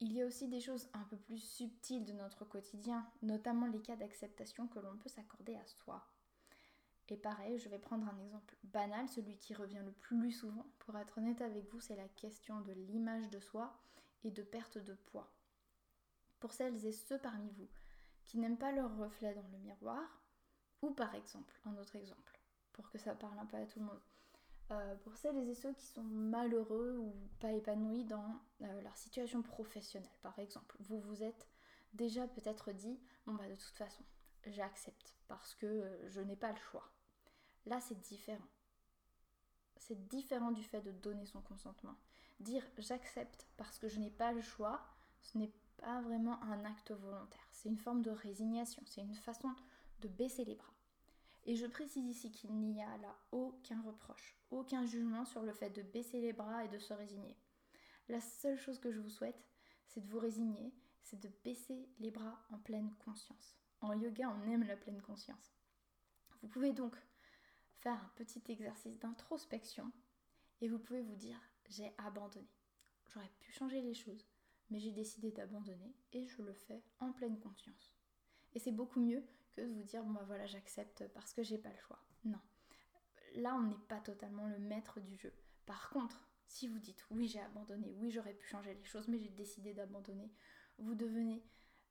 Il 0.00 0.12
y 0.12 0.20
a 0.20 0.26
aussi 0.26 0.46
des 0.46 0.60
choses 0.60 0.88
un 0.92 1.04
peu 1.04 1.16
plus 1.16 1.38
subtiles 1.38 2.04
de 2.04 2.12
notre 2.12 2.44
quotidien, 2.44 3.10
notamment 3.22 3.66
les 3.66 3.80
cas 3.80 3.96
d'acceptation 3.96 4.68
que 4.68 4.78
l'on 4.78 4.98
peut 4.98 5.08
s'accorder 5.08 5.56
à 5.56 5.66
soi. 5.66 6.06
Et 7.08 7.16
pareil, 7.16 7.58
je 7.58 7.68
vais 7.68 7.78
prendre 7.78 8.06
un 8.08 8.18
exemple 8.18 8.56
banal, 8.64 9.08
celui 9.08 9.36
qui 9.38 9.54
revient 9.54 9.82
le 9.84 9.92
plus 9.92 10.32
souvent. 10.32 10.66
Pour 10.80 10.98
être 10.98 11.18
honnête 11.18 11.40
avec 11.40 11.66
vous, 11.70 11.80
c'est 11.80 11.96
la 11.96 12.08
question 12.08 12.60
de 12.60 12.72
l'image 12.72 13.30
de 13.30 13.40
soi 13.40 13.78
et 14.24 14.30
de 14.30 14.42
perte 14.42 14.76
de 14.76 14.94
poids. 14.94 15.32
Pour 16.40 16.52
celles 16.52 16.84
et 16.84 16.92
ceux 16.92 17.18
parmi 17.18 17.50
vous 17.52 17.68
qui 18.24 18.38
n'aiment 18.38 18.58
pas 18.58 18.72
leur 18.72 18.96
reflet 18.98 19.34
dans 19.34 19.48
le 19.52 19.58
miroir, 19.58 20.20
ou 20.82 20.90
par 20.90 21.14
exemple, 21.14 21.58
un 21.64 21.76
autre 21.76 21.96
exemple, 21.96 22.40
pour 22.72 22.90
que 22.90 22.98
ça 22.98 23.14
parle 23.14 23.38
un 23.38 23.46
peu 23.46 23.56
à 23.56 23.66
tout 23.66 23.78
le 23.78 23.86
monde. 23.86 24.02
Euh, 24.72 24.96
pour 24.96 25.16
celles 25.16 25.48
et 25.48 25.54
ceux 25.54 25.72
qui 25.74 25.86
sont 25.86 26.02
malheureux 26.02 26.98
ou 26.98 27.14
pas 27.38 27.52
épanouis 27.52 28.04
dans 28.04 28.40
euh, 28.62 28.80
leur 28.82 28.96
situation 28.96 29.40
professionnelle, 29.40 30.10
par 30.22 30.36
exemple, 30.40 30.76
vous 30.80 30.98
vous 30.98 31.22
êtes 31.22 31.48
déjà 31.92 32.26
peut-être 32.26 32.72
dit, 32.72 32.98
bon 33.26 33.34
bah 33.34 33.48
de 33.48 33.54
toute 33.54 33.76
façon, 33.76 34.02
j'accepte 34.44 35.14
parce 35.28 35.54
que 35.54 35.66
euh, 35.66 36.10
je 36.10 36.20
n'ai 36.20 36.34
pas 36.34 36.50
le 36.50 36.58
choix. 36.58 36.90
Là, 37.66 37.80
c'est 37.80 38.00
différent. 38.00 38.48
C'est 39.76 40.08
différent 40.08 40.50
du 40.50 40.64
fait 40.64 40.80
de 40.80 40.90
donner 40.90 41.26
son 41.26 41.42
consentement. 41.42 41.96
Dire 42.40 42.64
j'accepte 42.76 43.46
parce 43.56 43.78
que 43.78 43.88
je 43.88 44.00
n'ai 44.00 44.10
pas 44.10 44.32
le 44.32 44.40
choix, 44.40 44.84
ce 45.22 45.38
n'est 45.38 45.52
pas 45.76 46.00
vraiment 46.02 46.42
un 46.42 46.64
acte 46.64 46.90
volontaire. 46.90 47.48
C'est 47.52 47.68
une 47.68 47.78
forme 47.78 48.02
de 48.02 48.10
résignation, 48.10 48.82
c'est 48.84 49.00
une 49.02 49.14
façon 49.14 49.54
de 50.00 50.08
baisser 50.08 50.44
les 50.44 50.56
bras. 50.56 50.75
Et 51.46 51.54
je 51.54 51.66
précise 51.66 52.04
ici 52.06 52.32
qu'il 52.32 52.52
n'y 52.54 52.82
a 52.82 52.96
là 52.98 53.16
aucun 53.30 53.80
reproche, 53.82 54.36
aucun 54.50 54.84
jugement 54.84 55.24
sur 55.24 55.42
le 55.42 55.52
fait 55.52 55.70
de 55.70 55.82
baisser 55.82 56.20
les 56.20 56.32
bras 56.32 56.64
et 56.64 56.68
de 56.68 56.78
se 56.78 56.92
résigner. 56.92 57.36
La 58.08 58.20
seule 58.20 58.58
chose 58.58 58.80
que 58.80 58.90
je 58.90 58.98
vous 58.98 59.08
souhaite, 59.08 59.46
c'est 59.86 60.00
de 60.00 60.08
vous 60.08 60.18
résigner, 60.18 60.74
c'est 61.02 61.20
de 61.20 61.30
baisser 61.44 61.88
les 62.00 62.10
bras 62.10 62.44
en 62.50 62.58
pleine 62.58 62.92
conscience. 63.04 63.56
En 63.80 63.92
yoga, 63.92 64.28
on 64.28 64.50
aime 64.50 64.64
la 64.64 64.76
pleine 64.76 65.00
conscience. 65.00 65.54
Vous 66.42 66.48
pouvez 66.48 66.72
donc 66.72 66.96
faire 67.78 67.94
un 67.94 68.10
petit 68.16 68.42
exercice 68.48 68.98
d'introspection 68.98 69.92
et 70.60 70.68
vous 70.68 70.80
pouvez 70.80 71.02
vous 71.02 71.14
dire 71.14 71.40
j'ai 71.68 71.92
abandonné. 71.98 72.48
J'aurais 73.08 73.30
pu 73.38 73.52
changer 73.52 73.80
les 73.82 73.94
choses, 73.94 74.26
mais 74.70 74.80
j'ai 74.80 74.92
décidé 74.92 75.30
d'abandonner 75.30 75.94
et 76.12 76.26
je 76.26 76.42
le 76.42 76.54
fais 76.54 76.82
en 76.98 77.12
pleine 77.12 77.38
conscience. 77.38 77.94
Et 78.54 78.58
c'est 78.58 78.72
beaucoup 78.72 79.00
mieux 79.00 79.24
de 79.56 79.64
vous 79.64 79.82
dire 79.82 80.04
moi 80.04 80.20
bah 80.20 80.26
voilà 80.26 80.46
j'accepte 80.46 81.06
parce 81.14 81.32
que 81.32 81.42
j'ai 81.42 81.58
pas 81.58 81.70
le 81.70 81.78
choix. 81.78 82.02
Non. 82.24 82.40
Là 83.36 83.54
on 83.54 83.62
n'est 83.62 83.84
pas 83.88 84.00
totalement 84.00 84.46
le 84.46 84.58
maître 84.58 85.00
du 85.00 85.16
jeu. 85.16 85.32
Par 85.66 85.90
contre, 85.90 86.28
si 86.46 86.68
vous 86.68 86.78
dites 86.78 87.04
oui 87.10 87.28
j'ai 87.28 87.40
abandonné, 87.40 87.92
oui 87.98 88.10
j'aurais 88.10 88.34
pu 88.34 88.46
changer 88.46 88.74
les 88.74 88.84
choses 88.84 89.08
mais 89.08 89.18
j'ai 89.18 89.30
décidé 89.30 89.74
d'abandonner, 89.74 90.32
vous 90.78 90.94
devenez 90.94 91.44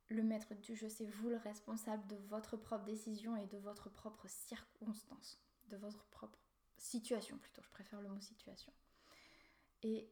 le 0.09 0.23
maître 0.23 0.53
du 0.53 0.75
jeu, 0.75 0.87
c'est 0.89 1.07
vous 1.07 1.29
le 1.29 1.37
responsable 1.37 2.05
de 2.07 2.15
votre 2.27 2.57
propre 2.57 2.85
décision 2.85 3.35
et 3.35 3.47
de 3.47 3.57
votre 3.57 3.89
propre 3.89 4.27
circonstance, 4.27 5.41
de 5.69 5.77
votre 5.77 6.05
propre 6.05 6.39
situation 6.77 7.37
plutôt, 7.37 7.63
je 7.63 7.69
préfère 7.69 8.01
le 8.01 8.09
mot 8.09 8.21
situation. 8.21 8.71
Et 9.81 10.11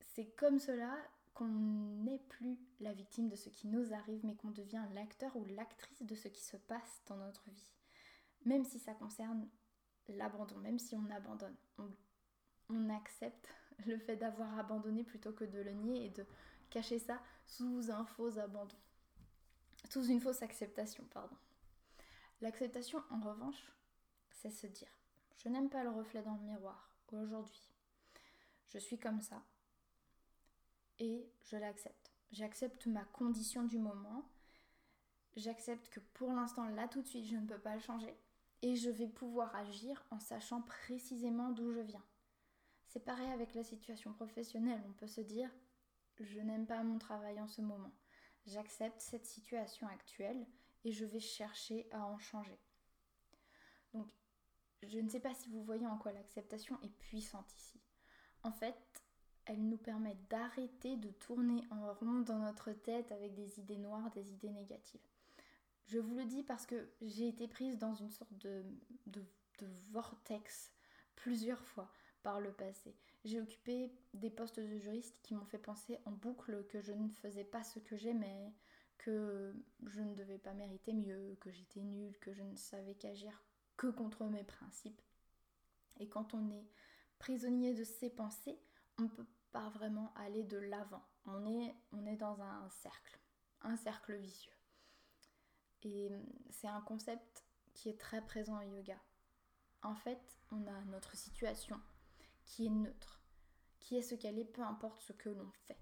c'est 0.00 0.30
comme 0.34 0.58
cela 0.58 0.96
qu'on 1.38 1.46
n'est 1.46 2.18
plus 2.18 2.58
la 2.80 2.92
victime 2.92 3.28
de 3.28 3.36
ce 3.36 3.48
qui 3.48 3.68
nous 3.68 3.94
arrive, 3.94 4.26
mais 4.26 4.34
qu'on 4.34 4.50
devient 4.50 4.84
l'acteur 4.92 5.36
ou 5.36 5.44
l'actrice 5.44 6.02
de 6.02 6.16
ce 6.16 6.26
qui 6.26 6.42
se 6.42 6.56
passe 6.56 7.00
dans 7.06 7.16
notre 7.16 7.48
vie. 7.50 7.72
Même 8.44 8.64
si 8.64 8.80
ça 8.80 8.92
concerne 8.94 9.48
l'abandon, 10.08 10.58
même 10.58 10.80
si 10.80 10.96
on 10.96 11.08
abandonne, 11.10 11.54
on, 12.68 12.90
accepte 12.90 13.48
le 13.86 13.98
fait 13.98 14.16
d'avoir 14.16 14.58
abandonné 14.58 15.04
plutôt 15.04 15.32
que 15.32 15.44
de 15.44 15.60
le 15.60 15.70
nier 15.70 16.06
et 16.06 16.10
de 16.10 16.26
cacher 16.70 16.98
ça 16.98 17.22
sous 17.46 17.88
un 17.92 18.04
faux 18.04 18.36
abandon. 18.40 18.76
Sous 19.90 20.06
une 20.06 20.20
fausse 20.20 20.42
acceptation, 20.42 21.04
pardon. 21.12 21.36
L'acceptation, 22.40 23.00
en 23.10 23.20
revanche, 23.20 23.72
c'est 24.32 24.50
se 24.50 24.66
dire 24.66 24.88
je 25.36 25.48
n'aime 25.48 25.70
pas 25.70 25.84
le 25.84 25.90
reflet 25.90 26.22
dans 26.22 26.34
le 26.34 26.42
miroir 26.42 26.90
aujourd'hui. 27.12 27.70
Je 28.66 28.78
suis 28.78 28.98
comme 28.98 29.20
ça 29.20 29.40
et 30.98 31.30
je 31.44 31.56
l'accepte. 31.56 32.12
J'accepte 32.32 32.86
ma 32.86 33.04
condition 33.04 33.64
du 33.64 33.78
moment. 33.78 34.28
J'accepte 35.36 35.88
que 35.88 36.00
pour 36.14 36.32
l'instant, 36.32 36.68
là 36.68 36.88
tout 36.88 37.02
de 37.02 37.06
suite, 37.06 37.26
je 37.26 37.36
ne 37.36 37.46
peux 37.46 37.58
pas 37.58 37.74
le 37.74 37.80
changer. 37.80 38.14
Et 38.62 38.76
je 38.76 38.90
vais 38.90 39.06
pouvoir 39.06 39.54
agir 39.54 40.04
en 40.10 40.18
sachant 40.18 40.62
précisément 40.62 41.50
d'où 41.50 41.72
je 41.72 41.80
viens. 41.80 42.04
C'est 42.86 43.04
pareil 43.04 43.30
avec 43.30 43.54
la 43.54 43.62
situation 43.62 44.12
professionnelle. 44.12 44.82
On 44.88 44.92
peut 44.92 45.06
se 45.06 45.20
dire, 45.20 45.50
je 46.18 46.40
n'aime 46.40 46.66
pas 46.66 46.82
mon 46.82 46.98
travail 46.98 47.40
en 47.40 47.46
ce 47.46 47.60
moment. 47.60 47.92
J'accepte 48.46 49.00
cette 49.00 49.26
situation 49.26 49.86
actuelle 49.86 50.46
et 50.84 50.92
je 50.92 51.04
vais 51.04 51.20
chercher 51.20 51.86
à 51.92 52.04
en 52.06 52.18
changer. 52.18 52.58
Donc 53.92 54.08
je 54.82 54.98
ne 54.98 55.08
sais 55.08 55.20
pas 55.20 55.34
si 55.34 55.48
vous 55.48 55.62
voyez 55.62 55.86
en 55.86 55.98
quoi 55.98 56.12
l'acceptation 56.12 56.78
est 56.82 56.96
puissante 56.98 57.52
ici. 57.54 57.80
En 58.42 58.52
fait, 58.52 59.02
elle 59.48 59.66
nous 59.66 59.78
permet 59.78 60.16
d'arrêter 60.28 60.96
de 60.96 61.08
tourner 61.08 61.64
en 61.70 61.92
rond 61.94 62.20
dans 62.20 62.38
notre 62.38 62.70
tête 62.72 63.10
avec 63.12 63.34
des 63.34 63.58
idées 63.58 63.78
noires, 63.78 64.10
des 64.10 64.30
idées 64.32 64.50
négatives. 64.50 65.00
Je 65.86 65.98
vous 65.98 66.14
le 66.14 66.26
dis 66.26 66.42
parce 66.42 66.66
que 66.66 66.88
j'ai 67.00 67.28
été 67.28 67.48
prise 67.48 67.78
dans 67.78 67.94
une 67.94 68.10
sorte 68.10 68.36
de, 68.36 68.62
de, 69.06 69.24
vortex 69.90 70.70
plusieurs 71.16 71.64
fois 71.64 71.90
par 72.22 72.40
le 72.40 72.52
passé. 72.52 72.94
J'ai 73.24 73.40
occupé 73.40 73.90
des 74.14 74.30
postes 74.30 74.60
de 74.60 74.76
juriste 74.76 75.16
qui 75.22 75.34
m'ont 75.34 75.46
fait 75.46 75.58
penser 75.58 75.98
en 76.04 76.12
boucle 76.12 76.64
que 76.68 76.80
je 76.80 76.92
ne 76.92 77.08
faisais 77.08 77.42
pas 77.42 77.64
ce 77.64 77.78
que 77.78 77.96
j'aimais, 77.96 78.52
que 78.98 79.54
je 79.86 80.02
ne 80.02 80.14
devais 80.14 80.38
pas 80.38 80.52
mériter 80.52 80.92
mieux, 80.92 81.36
que 81.40 81.50
j'étais 81.50 81.80
nulle, 81.80 82.16
que 82.18 82.32
je 82.32 82.42
ne 82.42 82.54
savais 82.54 82.94
qu'agir 82.94 83.42
que 83.76 83.86
contre 83.86 84.24
mes 84.26 84.44
principes. 84.44 85.00
Et 85.98 86.08
quand 86.08 86.34
on 86.34 86.50
est 86.50 86.66
prisonnier 87.18 87.74
de 87.74 87.84
ses 87.84 88.10
pensées, 88.10 88.58
on 88.98 89.04
ne 89.04 89.08
peut 89.08 89.26
pas 89.52 89.68
vraiment 89.70 90.12
aller 90.14 90.44
de 90.44 90.58
l'avant. 90.58 91.04
On 91.26 91.46
est, 91.46 91.74
on 91.92 92.06
est 92.06 92.16
dans 92.16 92.40
un 92.40 92.68
cercle, 92.70 93.18
un 93.62 93.76
cercle 93.76 94.16
vicieux. 94.16 94.52
Et 95.82 96.10
c'est 96.50 96.68
un 96.68 96.80
concept 96.80 97.44
qui 97.74 97.88
est 97.88 98.00
très 98.00 98.24
présent 98.24 98.56
en 98.56 98.62
yoga. 98.62 98.98
En 99.82 99.94
fait, 99.94 100.38
on 100.50 100.66
a 100.66 100.84
notre 100.86 101.16
situation 101.16 101.80
qui 102.44 102.66
est 102.66 102.70
neutre, 102.70 103.22
qui 103.78 103.96
est 103.96 104.02
ce 104.02 104.14
qu'elle 104.14 104.38
est, 104.38 104.44
peu 104.44 104.62
importe 104.62 105.00
ce 105.00 105.12
que 105.12 105.28
l'on 105.28 105.50
fait. 105.66 105.78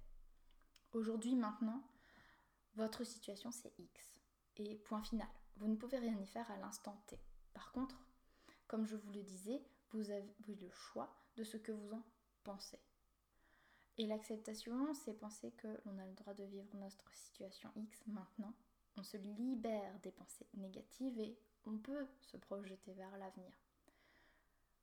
Aujourd'hui, 0.92 1.34
maintenant, 1.34 1.82
votre 2.74 3.04
situation 3.04 3.50
c'est 3.50 3.72
X. 3.78 4.18
Et 4.58 4.76
point 4.76 5.02
final. 5.02 5.28
Vous 5.56 5.68
ne 5.68 5.76
pouvez 5.76 5.98
rien 5.98 6.18
y 6.18 6.26
faire 6.26 6.50
à 6.50 6.58
l'instant 6.58 7.02
T. 7.06 7.18
Par 7.54 7.72
contre, 7.72 8.06
comme 8.66 8.86
je 8.86 8.96
vous 8.96 9.10
le 9.12 9.22
disais, 9.22 9.62
vous 9.90 10.10
avez 10.10 10.54
le 10.54 10.70
choix 10.70 11.14
de 11.36 11.44
ce 11.44 11.56
que 11.56 11.72
vous 11.72 11.92
en 11.92 12.02
pensez. 12.44 12.80
Et 13.98 14.06
l'acceptation, 14.06 14.92
c'est 14.94 15.14
penser 15.14 15.52
que 15.52 15.68
l'on 15.84 15.98
a 15.98 16.06
le 16.06 16.14
droit 16.14 16.34
de 16.34 16.44
vivre 16.44 16.74
notre 16.76 17.10
situation 17.14 17.70
X 17.76 18.06
maintenant. 18.06 18.54
On 18.98 19.02
se 19.02 19.16
libère 19.16 19.98
des 20.00 20.12
pensées 20.12 20.46
négatives 20.54 21.18
et 21.18 21.38
on 21.64 21.78
peut 21.78 22.06
se 22.20 22.36
projeter 22.36 22.92
vers 22.92 23.16
l'avenir. 23.18 23.52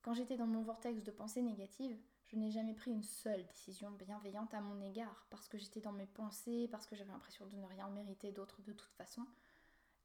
Quand 0.02 0.14
j'étais 0.14 0.38
dans 0.38 0.48
mon 0.48 0.64
vortex 0.64 1.04
de 1.04 1.12
pensées 1.12 1.42
négatives, 1.42 1.98
je 2.28 2.36
n'ai 2.36 2.52
jamais 2.52 2.74
pris 2.74 2.92
une 2.92 3.04
seule 3.04 3.46
décision 3.46 3.92
bienveillante 3.92 4.54
à 4.54 4.62
mon 4.62 4.82
égard, 4.82 5.28
parce 5.30 5.48
que 5.48 5.58
j'étais 5.58 5.82
dans 5.82 5.92
mes 5.92 6.08
pensées, 6.08 6.68
parce 6.72 6.88
que 6.88 6.96
j'avais 6.96 7.12
l'impression 7.12 7.46
de 7.46 7.56
ne 7.56 7.66
rien 7.66 7.88
mériter 7.90 8.32
d'autre 8.32 8.62
de 8.64 8.74
toute 8.74 8.94
façon. 8.94 9.26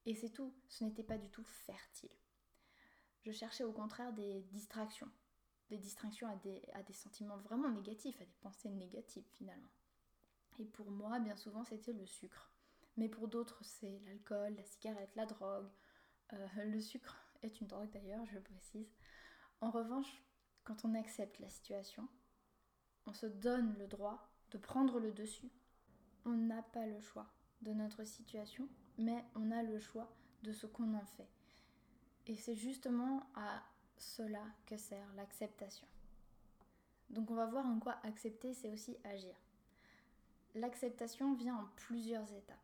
Et 0.04 0.14
c'est 0.14 0.30
tout, 0.30 0.54
ce 0.68 0.84
n'était 0.84 1.02
pas 1.02 1.18
du 1.18 1.30
tout 1.30 1.44
fertile. 1.44 2.12
Je 3.22 3.32
cherchais 3.32 3.64
au 3.64 3.72
contraire 3.72 4.12
des 4.12 4.42
distractions, 4.42 5.10
des 5.68 5.78
distractions 5.78 6.28
à 6.28 6.36
des, 6.36 6.62
à 6.72 6.82
des 6.82 6.92
sentiments 6.92 7.36
vraiment 7.38 7.70
négatifs, 7.70 8.20
à 8.20 8.24
des 8.24 8.36
pensées 8.40 8.70
négatives 8.70 9.26
finalement. 9.34 9.68
Et 10.58 10.64
pour 10.64 10.90
moi, 10.90 11.18
bien 11.20 11.36
souvent, 11.36 11.64
c'était 11.64 11.92
le 11.92 12.06
sucre. 12.06 12.50
Mais 12.96 13.08
pour 13.08 13.28
d'autres, 13.28 13.62
c'est 13.64 14.00
l'alcool, 14.06 14.54
la 14.56 14.64
cigarette, 14.64 15.14
la 15.14 15.26
drogue. 15.26 15.68
Euh, 16.32 16.48
le 16.64 16.80
sucre 16.80 17.16
est 17.42 17.60
une 17.60 17.68
drogue 17.68 17.90
d'ailleurs, 17.90 18.26
je 18.26 18.38
précise. 18.38 18.92
En 19.60 19.70
revanche, 19.70 20.22
quand 20.64 20.84
on 20.84 20.94
accepte 20.94 21.38
la 21.38 21.48
situation, 21.48 22.08
on 23.06 23.12
se 23.12 23.26
donne 23.26 23.76
le 23.78 23.86
droit 23.86 24.30
de 24.50 24.58
prendre 24.58 24.98
le 24.98 25.12
dessus. 25.12 25.50
On 26.24 26.32
n'a 26.32 26.62
pas 26.62 26.86
le 26.86 27.00
choix 27.00 27.26
de 27.62 27.72
notre 27.72 28.04
situation, 28.04 28.68
mais 28.98 29.24
on 29.34 29.50
a 29.50 29.62
le 29.62 29.78
choix 29.78 30.12
de 30.42 30.52
ce 30.52 30.66
qu'on 30.66 30.94
en 30.94 31.04
fait. 31.04 31.28
Et 32.26 32.36
c'est 32.36 32.54
justement 32.54 33.26
à 33.34 33.62
cela 34.00 34.42
que 34.66 34.76
sert 34.76 35.12
l'acceptation. 35.14 35.86
Donc 37.10 37.30
on 37.30 37.34
va 37.34 37.46
voir 37.46 37.66
en 37.66 37.78
quoi 37.78 37.96
accepter, 38.02 38.54
c'est 38.54 38.70
aussi 38.70 38.96
agir. 39.04 39.34
L'acceptation 40.54 41.34
vient 41.34 41.56
en 41.56 41.68
plusieurs 41.76 42.30
étapes. 42.32 42.56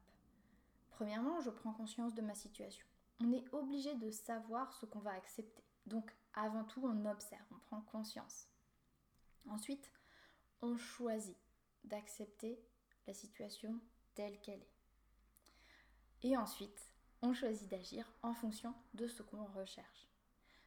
Premièrement, 0.90 1.40
je 1.40 1.50
prends 1.50 1.72
conscience 1.72 2.14
de 2.14 2.22
ma 2.22 2.34
situation. 2.34 2.86
On 3.20 3.32
est 3.32 3.44
obligé 3.52 3.94
de 3.94 4.10
savoir 4.10 4.72
ce 4.72 4.86
qu'on 4.86 5.00
va 5.00 5.12
accepter. 5.12 5.62
Donc 5.86 6.14
avant 6.34 6.64
tout, 6.64 6.80
on 6.84 7.06
observe, 7.06 7.44
on 7.52 7.58
prend 7.58 7.80
conscience. 7.80 8.48
Ensuite, 9.48 9.90
on 10.62 10.76
choisit 10.76 11.36
d'accepter 11.84 12.58
la 13.06 13.14
situation 13.14 13.78
telle 14.14 14.40
qu'elle 14.40 14.60
est. 14.62 14.74
Et 16.22 16.36
ensuite, 16.36 16.88
on 17.22 17.32
choisit 17.32 17.68
d'agir 17.68 18.10
en 18.22 18.32
fonction 18.32 18.74
de 18.94 19.06
ce 19.06 19.22
qu'on 19.22 19.44
recherche. 19.44 20.08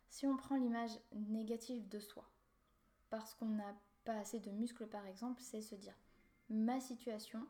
Si 0.09 0.25
on 0.25 0.37
prend 0.37 0.55
l'image 0.55 0.97
négative 1.13 1.87
de 1.89 1.99
soi, 1.99 2.29
parce 3.09 3.33
qu'on 3.35 3.49
n'a 3.49 3.75
pas 4.05 4.17
assez 4.19 4.39
de 4.39 4.51
muscles 4.51 4.87
par 4.87 5.05
exemple, 5.05 5.41
c'est 5.41 5.61
se 5.61 5.75
dire 5.75 5.95
ma 6.49 6.79
situation 6.79 7.45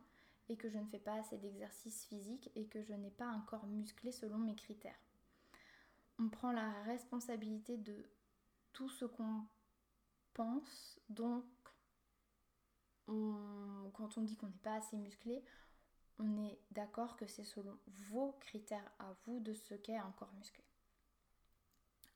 est 0.50 0.56
que 0.56 0.70
je 0.70 0.78
ne 0.78 0.86
fais 0.86 1.00
pas 1.00 1.16
assez 1.16 1.38
d'exercice 1.38 2.06
physique 2.06 2.50
et 2.56 2.66
que 2.66 2.82
je 2.82 2.94
n'ai 2.94 3.12
pas 3.12 3.26
un 3.26 3.42
corps 3.42 3.68
musclé 3.68 4.12
selon 4.12 4.38
mes 4.38 4.56
critères. 4.56 5.00
On 6.20 6.30
prend 6.30 6.52
la 6.52 6.72
responsabilité 6.84 7.78
de 7.78 8.10
tout 8.74 8.90
ce 8.90 9.06
qu'on 9.06 9.44
pense, 10.34 11.00
donc 11.10 11.44
quand 13.06 14.18
on 14.18 14.22
dit 14.22 14.36
qu'on 14.36 14.48
n'est 14.48 14.64
pas 14.64 14.76
assez 14.76 14.98
musclé, 14.98 15.44
on 16.20 16.44
est 16.44 16.60
d'accord 16.72 17.16
que 17.16 17.28
c'est 17.28 17.44
selon 17.44 17.78
vos 18.10 18.34
critères 18.40 18.92
à 19.00 19.14
vous 19.26 19.40
de 19.40 19.54
ce 19.54 19.76
qu'est 19.76 19.98
un 19.98 20.12
corps 20.18 20.34
musclé. 20.34 20.64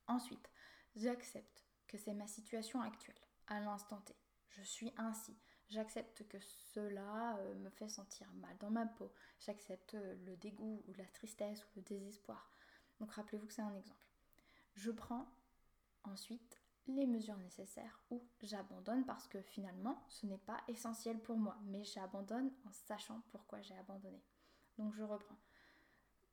Ensuite, 0.08 0.50
j'accepte 0.96 1.64
que 1.88 1.98
c'est 1.98 2.14
ma 2.14 2.28
situation 2.28 2.82
actuelle, 2.82 3.20
à 3.48 3.60
l'instant 3.60 4.02
T. 4.02 4.16
Je 4.50 4.62
suis 4.62 4.92
ainsi. 4.98 5.38
J'accepte 5.70 6.28
que 6.28 6.40
cela 6.74 7.38
euh, 7.38 7.56
me 7.56 7.70
fait 7.70 7.88
sentir 7.88 8.30
mal 8.34 8.58
dans 8.60 8.70
ma 8.70 8.86
peau. 8.86 9.14
J'accepte 9.40 9.94
euh, 9.94 10.16
le 10.26 10.36
dégoût 10.36 10.84
ou 10.88 10.94
la 10.94 11.06
tristesse 11.06 11.64
ou 11.64 11.70
le 11.78 11.82
désespoir. 11.82 12.52
Donc 13.00 13.12
rappelez-vous 13.14 13.48
que 13.48 13.54
c'est 13.54 13.62
un 13.62 13.76
exemple. 13.76 14.06
Je 14.76 14.92
prends 14.92 15.26
ensuite 16.04 16.60
les 16.88 17.08
mesures 17.08 17.38
nécessaires 17.38 18.02
ou 18.10 18.22
j'abandonne 18.42 19.06
parce 19.06 19.28
que 19.28 19.42
finalement 19.42 20.04
ce 20.10 20.26
n'est 20.26 20.38
pas 20.38 20.60
essentiel 20.68 21.20
pour 21.22 21.38
moi, 21.38 21.58
mais 21.64 21.84
j'abandonne 21.86 22.52
en 22.66 22.72
sachant 22.72 23.22
pourquoi 23.32 23.62
j'ai 23.62 23.78
abandonné. 23.78 24.22
Donc 24.78 24.94
je 24.94 25.04
reprends. 25.04 25.38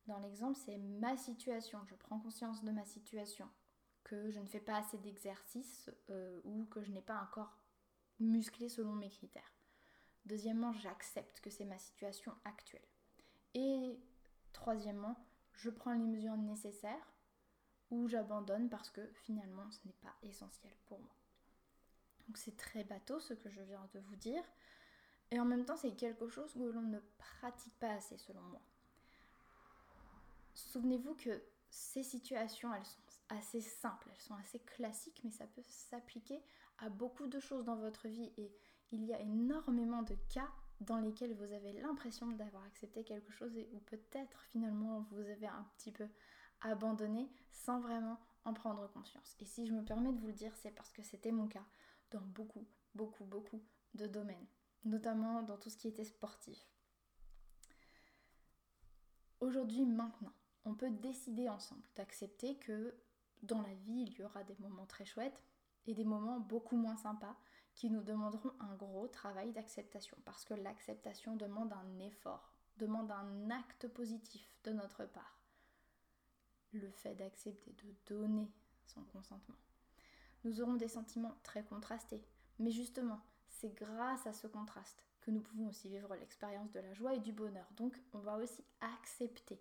Dans 0.07 0.19
l'exemple, 0.19 0.57
c'est 0.65 0.77
ma 0.77 1.15
situation. 1.17 1.85
Je 1.85 1.95
prends 1.95 2.19
conscience 2.19 2.63
de 2.63 2.71
ma 2.71 2.83
situation, 2.83 3.47
que 4.03 4.31
je 4.31 4.39
ne 4.39 4.47
fais 4.47 4.59
pas 4.59 4.77
assez 4.77 4.97
d'exercice 4.97 5.89
euh, 6.09 6.39
ou 6.43 6.65
que 6.65 6.81
je 6.81 6.91
n'ai 6.91 7.01
pas 7.01 7.15
un 7.15 7.25
corps 7.27 7.57
musclé 8.19 8.69
selon 8.69 8.93
mes 8.93 9.09
critères. 9.09 9.53
Deuxièmement, 10.25 10.73
j'accepte 10.73 11.39
que 11.41 11.49
c'est 11.49 11.65
ma 11.65 11.77
situation 11.77 12.33
actuelle. 12.45 12.87
Et 13.53 13.99
troisièmement, 14.53 15.15
je 15.53 15.69
prends 15.69 15.93
les 15.93 16.05
mesures 16.05 16.37
nécessaires 16.37 17.13
ou 17.91 18.07
j'abandonne 18.07 18.69
parce 18.69 18.89
que 18.89 19.05
finalement 19.13 19.69
ce 19.71 19.79
n'est 19.85 19.93
pas 19.93 20.13
essentiel 20.21 20.73
pour 20.85 20.99
moi. 20.99 21.15
Donc 22.27 22.37
c'est 22.37 22.55
très 22.55 22.83
bateau 22.83 23.19
ce 23.19 23.33
que 23.33 23.49
je 23.49 23.61
viens 23.61 23.89
de 23.93 23.99
vous 23.99 24.15
dire. 24.15 24.43
Et 25.31 25.39
en 25.39 25.45
même 25.45 25.65
temps, 25.65 25.77
c'est 25.77 25.95
quelque 25.95 26.27
chose 26.27 26.53
que 26.53 26.59
l'on 26.59 26.81
ne 26.81 26.99
pratique 27.17 27.77
pas 27.79 27.91
assez 27.93 28.17
selon 28.17 28.41
moi. 28.41 28.61
souvenez-vous 30.55 31.15
que 31.15 31.41
ces 31.69 32.03
situations, 32.03 32.73
elles 32.73 32.85
sont 32.85 33.01
assez 33.29 33.61
simples, 33.61 34.09
elles 34.11 34.21
sont 34.21 34.35
assez 34.35 34.59
classiques, 34.59 35.21
mais 35.23 35.31
ça 35.31 35.47
peut 35.47 35.63
s'appliquer 35.65 36.41
à 36.79 36.89
beaucoup 36.89 37.27
de 37.27 37.39
choses 37.39 37.65
dans 37.65 37.75
votre 37.75 38.07
vie. 38.07 38.31
Et 38.37 38.51
il 38.91 39.05
y 39.05 39.13
a 39.13 39.19
énormément 39.19 40.03
de 40.03 40.15
cas 40.33 40.49
dans 40.81 40.97
lesquels 40.97 41.33
vous 41.33 41.51
avez 41.51 41.73
l'impression 41.73 42.27
d'avoir 42.27 42.63
accepté 42.63 43.03
quelque 43.03 43.31
chose 43.31 43.55
et 43.57 43.69
ou 43.73 43.79
peut-être 43.79 44.41
finalement 44.43 45.05
vous 45.11 45.19
avez 45.19 45.47
un 45.47 45.67
petit 45.77 45.91
peu 45.91 46.07
abandonné 46.61 47.29
sans 47.51 47.79
vraiment 47.79 48.19
en 48.45 48.53
prendre 48.53 48.87
conscience. 48.91 49.35
Et 49.39 49.45
si 49.45 49.67
je 49.67 49.73
me 49.73 49.83
permets 49.83 50.13
de 50.13 50.19
vous 50.19 50.27
le 50.27 50.33
dire, 50.33 50.55
c'est 50.55 50.71
parce 50.71 50.91
que 50.91 51.03
c'était 51.03 51.31
mon 51.31 51.47
cas 51.47 51.65
dans 52.11 52.21
beaucoup, 52.21 52.67
beaucoup, 52.95 53.25
beaucoup 53.25 53.61
de 53.93 54.07
domaines, 54.07 54.47
notamment 54.85 55.43
dans 55.43 55.57
tout 55.57 55.69
ce 55.69 55.77
qui 55.77 55.87
était 55.87 56.05
sportif. 56.05 56.57
Aujourd'hui, 59.39 59.85
maintenant, 59.85 60.33
on 60.65 60.75
peut 60.75 60.89
décider 60.89 61.47
ensemble 61.49 61.87
d'accepter 61.95 62.57
que 62.57 62.93
dans 63.43 63.61
la 63.61 63.73
vie, 63.73 64.05
il 64.07 64.13
y 64.13 64.23
aura 64.23 64.43
des 64.43 64.55
moments 64.59 64.85
très 64.85 65.05
chouettes 65.05 65.43
et 65.87 65.93
des 65.93 66.05
moments 66.05 66.39
beaucoup 66.39 66.77
moins 66.77 66.97
sympas 66.97 67.35
qui 67.75 67.89
nous 67.89 68.03
demanderont 68.03 68.51
un 68.59 68.75
gros 68.75 69.07
travail 69.07 69.51
d'acceptation 69.51 70.17
parce 70.25 70.43
que 70.43 70.53
l'acceptation 70.53 71.35
demande 71.35 71.73
un 71.73 71.99
effort, 71.99 72.51
demande 72.77 73.11
un 73.11 73.49
acte 73.49 73.87
positif 73.87 74.57
de 74.63 74.71
notre 74.71 75.05
part. 75.05 75.39
Le 76.73 76.89
fait 76.91 77.15
d'accepter 77.15 77.71
de 77.71 77.95
donner 78.05 78.51
son 78.85 79.03
consentement. 79.05 79.55
Nous 80.43 80.61
aurons 80.61 80.75
des 80.75 80.87
sentiments 80.87 81.35
très 81.43 81.63
contrastés, 81.63 82.23
mais 82.59 82.71
justement, 82.71 83.21
c'est 83.47 83.73
grâce 83.75 84.25
à 84.27 84.33
ce 84.33 84.47
contraste 84.47 85.03
que 85.21 85.31
nous 85.31 85.41
pouvons 85.41 85.67
aussi 85.67 85.89
vivre 85.89 86.15
l'expérience 86.15 86.71
de 86.71 86.79
la 86.79 86.93
joie 86.93 87.15
et 87.15 87.19
du 87.19 87.33
bonheur. 87.33 87.67
Donc, 87.75 87.99
on 88.13 88.19
va 88.19 88.37
aussi 88.37 88.63
accepter 88.81 89.59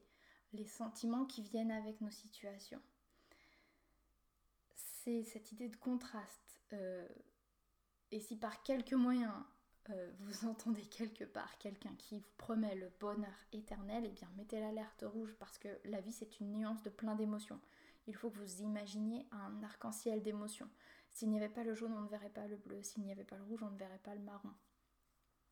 les 0.52 0.66
sentiments 0.66 1.24
qui 1.24 1.42
viennent 1.42 1.72
avec 1.72 2.00
nos 2.00 2.10
situations. 2.10 2.80
C'est 5.04 5.22
cette 5.24 5.52
idée 5.52 5.68
de 5.68 5.76
contraste. 5.76 6.60
Euh, 6.72 7.08
et 8.10 8.20
si 8.20 8.36
par 8.36 8.62
quelques 8.62 8.94
moyens 8.94 9.32
euh, 9.90 10.10
vous 10.20 10.46
entendez 10.48 10.82
quelque 10.82 11.24
part 11.24 11.56
quelqu'un 11.58 11.94
qui 11.96 12.18
vous 12.18 12.32
promet 12.36 12.74
le 12.74 12.90
bonheur 13.00 13.34
éternel, 13.52 14.04
eh 14.06 14.10
bien 14.10 14.28
mettez 14.36 14.60
l'alerte 14.60 15.04
rouge 15.06 15.34
parce 15.38 15.58
que 15.58 15.68
la 15.84 16.00
vie 16.00 16.12
c'est 16.12 16.40
une 16.40 16.52
nuance 16.52 16.82
de 16.82 16.90
plein 16.90 17.14
d'émotions. 17.14 17.60
Il 18.06 18.14
faut 18.14 18.30
que 18.30 18.38
vous 18.38 18.62
imaginiez 18.62 19.26
un 19.32 19.62
arc-en-ciel 19.62 20.22
d'émotions. 20.22 20.68
S'il 21.10 21.30
n'y 21.30 21.38
avait 21.38 21.48
pas 21.48 21.64
le 21.64 21.74
jaune, 21.74 21.92
on 21.92 22.02
ne 22.02 22.08
verrait 22.08 22.30
pas 22.30 22.46
le 22.46 22.56
bleu. 22.56 22.82
S'il 22.82 23.02
n'y 23.02 23.12
avait 23.12 23.24
pas 23.24 23.36
le 23.36 23.44
rouge, 23.44 23.62
on 23.62 23.70
ne 23.70 23.78
verrait 23.78 24.00
pas 24.02 24.14
le 24.14 24.22
marron. 24.22 24.50